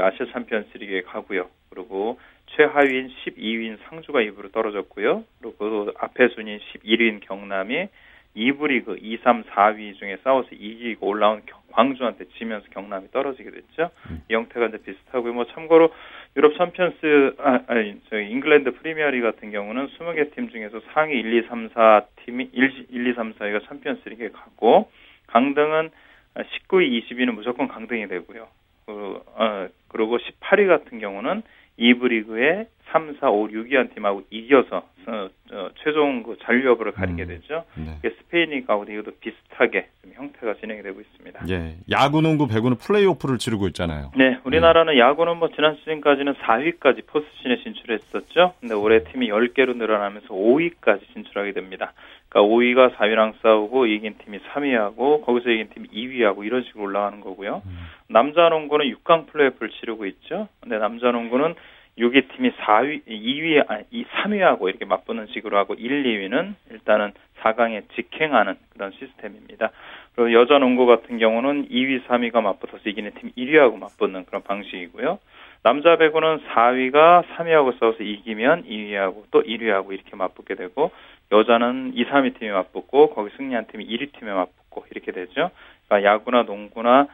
아시아 0.01 0.27
챔피언스 0.33 0.77
리그에 0.77 1.01
가고요. 1.01 1.49
그리고 1.69 2.19
최하위인 2.47 3.09
12위인 3.09 3.77
상주가 3.87 4.19
2부로 4.19 4.51
떨어졌고요. 4.51 5.23
그리고 5.41 5.91
앞에 5.97 6.29
순위인 6.29 6.59
11위인 6.59 7.19
경남이 7.21 7.89
2부 8.35 8.67
리그 8.67 8.97
2, 9.01 9.17
3, 9.23 9.43
4위 9.43 9.97
중에 9.97 10.17
싸워서 10.23 10.49
이기고 10.51 11.07
올라온 11.07 11.41
광주한테 11.71 12.25
지면서 12.37 12.67
경남이 12.69 13.11
떨어지게 13.11 13.49
됐죠. 13.49 13.89
음. 14.09 14.21
이 14.29 14.33
형태가 14.33 14.67
이제 14.67 14.77
비슷하고요. 14.77 15.33
뭐 15.33 15.45
참고로 15.45 15.91
유럽 16.35 16.55
챔피언스 16.57 17.35
아, 17.39 17.61
아니 17.67 17.99
저희 18.09 18.29
잉글랜드 18.29 18.75
프리미어리그 18.75 19.21
같은 19.21 19.51
경우는 19.51 19.87
20개 19.87 20.35
팀 20.35 20.49
중에서 20.49 20.81
상위 20.93 21.19
1, 21.19 21.33
2, 21.33 21.47
3, 21.47 21.69
4 21.73 22.05
팀이 22.25 22.49
1, 22.53 22.85
1 22.89 23.07
2, 23.07 23.13
3, 23.13 23.33
4위가 23.33 23.67
챔피언스 23.67 24.07
리그에 24.09 24.29
가고 24.29 24.91
강등은 25.27 25.89
19위, 26.35 27.09
20위는 27.09 27.33
무조건 27.33 27.67
강등이 27.67 28.07
되고요. 28.07 28.47
그, 28.87 29.21
어, 29.35 29.67
그리고 29.89 30.17
18위 30.17 30.67
같은 30.67 30.99
경우는 30.99 31.43
2부 31.77 32.07
리그에 32.07 32.67
3, 32.91 33.17
4, 33.19 33.29
5, 33.29 33.47
6위한 33.47 33.93
팀하고 33.93 34.23
이겨서 34.29 34.83
어, 35.07 35.29
어, 35.53 35.69
최종 35.83 36.23
그 36.23 36.37
잔류 36.41 36.67
여부를 36.67 36.91
가리게 36.91 37.23
음. 37.23 37.27
되죠. 37.27 37.63
네. 37.75 38.09
스페인 38.17 38.49
리그하고 38.49 38.83
이것도 38.83 39.15
비슷하게 39.21 39.87
형태가 40.13 40.55
진행이 40.55 40.81
되고 40.83 40.99
있습니다. 40.99 41.45
예, 41.49 41.77
야구, 41.89 42.21
농구, 42.21 42.47
배구는 42.47 42.77
플레이오프를 42.77 43.37
치르고 43.37 43.67
있잖아요. 43.67 44.11
네, 44.17 44.37
우리나라는 44.43 44.93
네. 44.93 44.99
야구는 44.99 45.37
뭐 45.37 45.49
지난 45.55 45.75
시즌까지는 45.77 46.33
4위까지 46.33 47.05
포스트시즌에 47.07 47.63
진출했었죠. 47.63 48.53
근데 48.59 48.73
올해 48.73 49.03
팀이 49.05 49.29
10개로 49.29 49.77
늘어나면서 49.77 50.27
5위까지 50.27 51.01
진출하게 51.13 51.53
됩니다. 51.53 51.93
그러니까 52.27 52.53
5위가 52.53 52.95
4위랑 52.95 53.35
싸우고 53.41 53.85
이긴 53.85 54.15
팀이 54.17 54.39
3위하고 54.39 55.23
거기서 55.25 55.49
이긴 55.49 55.69
팀이 55.69 55.87
2위하고 55.89 56.45
이런 56.45 56.63
식으로 56.63 56.83
올라가는 56.83 57.21
거고요. 57.21 57.61
음. 57.65 57.77
남자 58.09 58.49
농구는 58.49 58.93
6강 58.95 59.27
플레이오프를 59.27 59.71
치르고 59.79 60.05
있죠. 60.05 60.49
근데 60.59 60.77
남자 60.77 61.11
농구는 61.11 61.55
6위 61.97 62.29
팀이 62.29 62.51
4위, 62.51 63.05
2위, 63.07 63.63
아니 63.67 64.05
3위하고 64.05 64.69
이렇게 64.69 64.85
맞붙는 64.85 65.27
식으로 65.27 65.57
하고 65.57 65.73
1, 65.73 66.03
2위는 66.03 66.53
일단은 66.71 67.13
4강에 67.41 67.83
직행하는 67.95 68.55
그런 68.73 68.91
시스템입니다. 68.91 69.71
그리고 70.15 70.33
여자 70.33 70.57
농구 70.59 70.85
같은 70.85 71.17
경우는 71.17 71.69
2위, 71.69 72.05
3위가 72.05 72.41
맞붙어서 72.41 72.89
이기는 72.89 73.11
팀 73.15 73.31
1위하고 73.37 73.77
맞붙는 73.79 74.25
그런 74.25 74.43
방식이고요. 74.43 75.19
남자 75.63 75.97
배구는 75.97 76.39
4위가 76.53 77.23
3위하고 77.35 77.79
싸워서 77.79 78.03
이기면 78.03 78.65
2위하고 78.65 79.23
또 79.31 79.41
1위하고 79.41 79.91
이렇게 79.91 80.15
맞붙게 80.15 80.55
되고 80.55 80.91
여자는 81.31 81.93
2, 81.95 82.05
3위 82.05 82.39
팀이 82.39 82.51
맞붙고 82.51 83.09
거기 83.13 83.31
승리한 83.35 83.65
팀이 83.67 83.85
1위 83.85 84.17
팀에 84.17 84.31
맞붙고 84.31 84.85
이렇게 84.91 85.11
되죠. 85.11 85.51
그러니까 85.87 86.09
야구나 86.09 86.43
농구나 86.43 87.07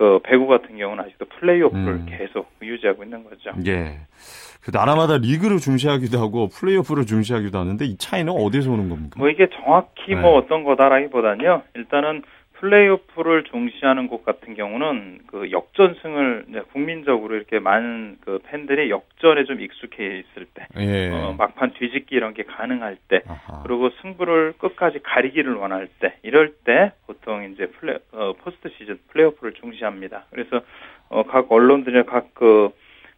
그 0.00 0.18
배구 0.22 0.46
같은 0.46 0.78
경우는 0.78 1.04
아직도 1.04 1.26
플레이오프를 1.26 1.86
음. 1.88 2.06
계속 2.08 2.50
유지하고 2.62 3.04
있는 3.04 3.22
거죠. 3.22 3.50
예. 3.66 3.98
그 4.62 4.70
나라마다 4.72 5.18
리그를 5.18 5.58
중시하기도 5.58 6.18
하고 6.18 6.48
플레이오프를 6.48 7.04
중시하기도 7.04 7.58
하는데 7.58 7.84
이 7.84 7.98
차이는 7.98 8.32
어디서 8.32 8.70
오는 8.70 8.88
겁니까? 8.88 9.18
뭐 9.18 9.28
이게 9.28 9.46
정확히 9.50 10.14
네. 10.14 10.16
뭐 10.18 10.38
어떤 10.38 10.64
거다라기보다는요. 10.64 11.64
일단은 11.74 12.22
플레이오프를 12.60 13.44
중시하는 13.44 14.06
곳 14.06 14.24
같은 14.24 14.54
경우는 14.54 15.20
그 15.26 15.50
역전승을 15.50 16.64
국민적으로 16.72 17.34
이렇게 17.34 17.58
많은 17.58 18.18
그 18.20 18.38
팬들이 18.44 18.90
역전에 18.90 19.44
좀 19.44 19.60
익숙해 19.60 20.18
있을 20.18 20.46
때, 20.52 20.66
예. 20.78 21.10
어, 21.10 21.34
막판 21.38 21.72
뒤집기 21.72 22.14
이런 22.14 22.34
게 22.34 22.42
가능할 22.42 22.98
때, 23.08 23.22
아하. 23.26 23.62
그리고 23.62 23.90
승부를 24.02 24.54
끝까지 24.58 25.00
가리기를 25.02 25.54
원할 25.54 25.88
때, 26.00 26.14
이럴 26.22 26.52
때 26.64 26.92
보통 27.06 27.50
이제 27.52 27.66
플레 27.66 27.98
어, 28.12 28.34
포스트 28.38 28.68
시즌 28.76 28.98
플레이오프를 29.08 29.54
중시합니다. 29.54 30.26
그래서 30.30 30.60
어, 31.08 31.22
각 31.24 31.50
언론들이나 31.50 32.02
각그 32.04 32.70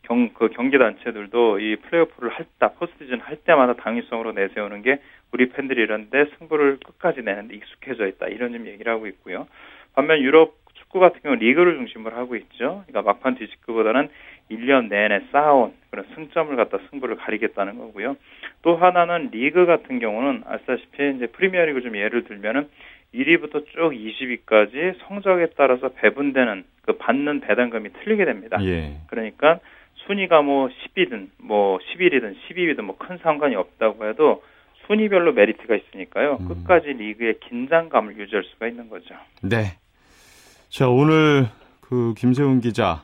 경, 0.02 0.30
그 0.34 0.48
경기 0.48 0.78
단체들도 0.78 1.60
이 1.60 1.76
플레이오프를 1.76 2.30
할 2.30 2.46
때, 2.58 2.66
포스트 2.78 3.04
시즌 3.04 3.20
할 3.20 3.36
때마다 3.36 3.74
당위성으로 3.74 4.32
내세우는 4.32 4.82
게 4.82 5.00
우리 5.32 5.48
팬들이 5.48 5.82
이런데 5.82 6.26
승부를 6.38 6.78
끝까지 6.84 7.22
내는데 7.22 7.54
익숙해져 7.56 8.06
있다. 8.06 8.26
이런 8.28 8.52
좀 8.52 8.66
얘기를 8.66 8.92
하고 8.92 9.06
있고요. 9.06 9.46
반면 9.94 10.20
유럽 10.20 10.56
축구 10.74 11.00
같은 11.00 11.20
경우 11.22 11.36
는 11.36 11.40
리그를 11.40 11.76
중심으로 11.76 12.16
하고 12.16 12.36
있죠. 12.36 12.84
그러니까 12.86 13.02
막판 13.02 13.36
뒤집기보다는 13.36 14.08
1년 14.50 14.88
내내 14.88 15.20
쌓아온 15.32 15.72
그런 15.90 16.04
승점을 16.14 16.54
갖다 16.56 16.78
승부를 16.90 17.16
가리겠다는 17.16 17.78
거고요. 17.78 18.16
또 18.62 18.76
하나는 18.76 19.30
리그 19.32 19.64
같은 19.64 19.98
경우는 19.98 20.42
아시다시피 20.46 21.14
이제 21.16 21.26
프리미어 21.28 21.64
리그 21.64 21.80
좀 21.82 21.96
예를 21.96 22.24
들면은 22.24 22.68
1위부터 23.14 23.66
쭉 23.66 23.92
20위까지 23.92 24.98
성적에 25.06 25.48
따라서 25.56 25.88
배분되는 25.90 26.64
그 26.82 26.96
받는 26.96 27.40
배당금이 27.40 27.90
틀리게 27.92 28.24
됩니다. 28.24 28.58
예. 28.62 28.96
그러니까 29.08 29.60
순위가 30.06 30.42
뭐 30.42 30.68
10위든 30.68 31.28
뭐 31.38 31.78
11위든 31.78 32.34
12위든 32.50 32.82
뭐 32.82 32.96
큰 32.98 33.18
상관이 33.22 33.54
없다고 33.56 34.06
해도 34.08 34.42
순위별로 34.86 35.32
메리트가 35.32 35.76
있으니까요. 35.76 36.38
음. 36.40 36.48
끝까지 36.48 36.88
리그의 36.88 37.38
긴장감을 37.48 38.18
유지할 38.18 38.44
수가 38.44 38.66
있는 38.66 38.88
거죠. 38.88 39.14
네. 39.42 39.76
자, 40.68 40.88
오늘 40.88 41.46
그 41.80 42.14
김세훈 42.16 42.60
기자 42.60 43.02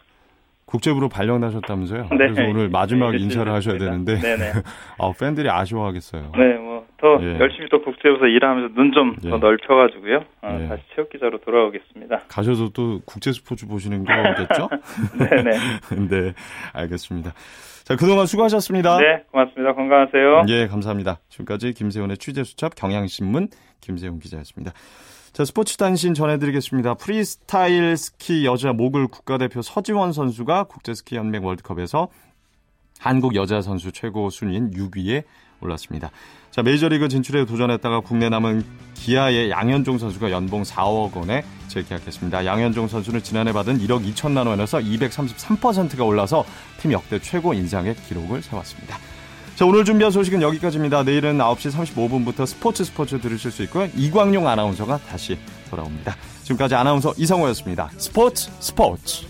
국제부로 0.65 1.09
발령나셨다면서요? 1.09 2.03
네. 2.11 2.17
그래서 2.17 2.43
오늘 2.43 2.69
마지막 2.69 3.13
네, 3.13 3.19
인사를 3.19 3.51
하셔야 3.53 3.79
되는데. 3.79 4.17
네 4.21 4.37
네. 4.37 4.53
아, 4.99 5.13
팬들이 5.19 5.49
아쉬워하겠어요. 5.49 6.33
네, 6.37 6.55
뭐 6.59 6.68
더 6.99 7.19
예. 7.23 7.39
열심히 7.39 7.69
또 7.71 7.81
국제부에서 7.83 8.27
일하면서 8.27 8.75
눈 8.75 8.93
좀더 8.93 9.37
예. 9.37 9.39
넓혀가지고요. 9.39 10.25
어, 10.43 10.59
예. 10.61 10.69
다시 10.69 10.83
체육 10.95 11.11
기자로 11.11 11.39
돌아오겠습니다. 11.39 12.23
가셔서 12.29 12.71
또 12.71 13.01
국제 13.05 13.33
스포츠 13.33 13.67
보시는 13.67 14.05
거겠죠? 14.05 14.69
네네. 15.19 15.51
네, 16.11 16.35
알겠습니다. 16.73 17.33
자, 17.85 17.97
그동안 17.97 18.27
수고하셨습니다. 18.27 18.99
네, 18.99 19.23
고맙습니다. 19.31 19.75
건강하세요. 19.75 20.45
예, 20.49 20.67
감사합니다. 20.67 21.21
지금까지 21.29 21.73
김세훈의 21.73 22.19
취재 22.19 22.43
수첩 22.43 22.75
경향신문 22.75 23.49
김세훈 23.81 24.19
기자였습니다. 24.19 24.73
자, 25.33 25.45
스포츠 25.45 25.77
단신 25.77 26.15
전해드리겠습니다. 26.15 26.95
프리스타일 26.95 27.97
스키 27.97 28.45
여자 28.45 28.73
모글 28.73 29.07
국가대표 29.07 29.63
서지원 29.63 30.13
선수가 30.13 30.65
국제스키 30.65 31.15
연맹 31.15 31.45
월드컵에서 31.45 32.09
한국 32.99 33.37
여자 33.37 33.61
선수 33.61 33.93
최고 33.93 34.31
순위인 34.31 34.73
6위에 34.73 35.23
올랐습니다. 35.61 36.11
자, 36.59 36.63
메이저리그 36.63 37.09
진출에 37.09 37.45
도전했다가 37.45 38.01
국내 38.01 38.29
남은 38.29 38.65
기아의 38.95 39.49
양현종 39.49 39.99
선수가 39.99 40.33
연봉 40.33 40.65
4억 40.65 41.15
원에 41.15 41.45
재계약했습니다. 41.69 42.45
양현종 42.45 42.89
선수는 42.89 43.23
지난해 43.23 43.53
받은 43.53 43.79
1억 43.79 44.05
2천만 44.13 44.49
원에서 44.49 44.79
233%가 44.79 46.03
올라서 46.03 46.45
팀 46.81 46.91
역대 46.91 47.21
최고 47.21 47.55
인상의 47.55 47.95
기록을 48.09 48.43
세웠습니다. 48.43 48.99
자, 49.55 49.67
오늘 49.67 49.85
준비한 49.85 50.11
소식은 50.11 50.43
여기까지입니다. 50.43 51.05
내일은 51.05 51.39
9시 51.39 51.71
35분부터 51.95 52.45
스포츠 52.45 52.83
스포츠 52.83 53.21
들으실 53.21 53.53
수 53.53 53.63
있고요. 53.63 53.89
이광용 53.95 54.49
아나운서가 54.49 54.99
다시 55.09 55.39
돌아옵니다. 55.71 56.17
지금까지 56.43 56.75
아나운서 56.75 57.15
이성호였습니다. 57.17 57.91
스포츠 57.99 58.51
스포츠. 58.59 59.27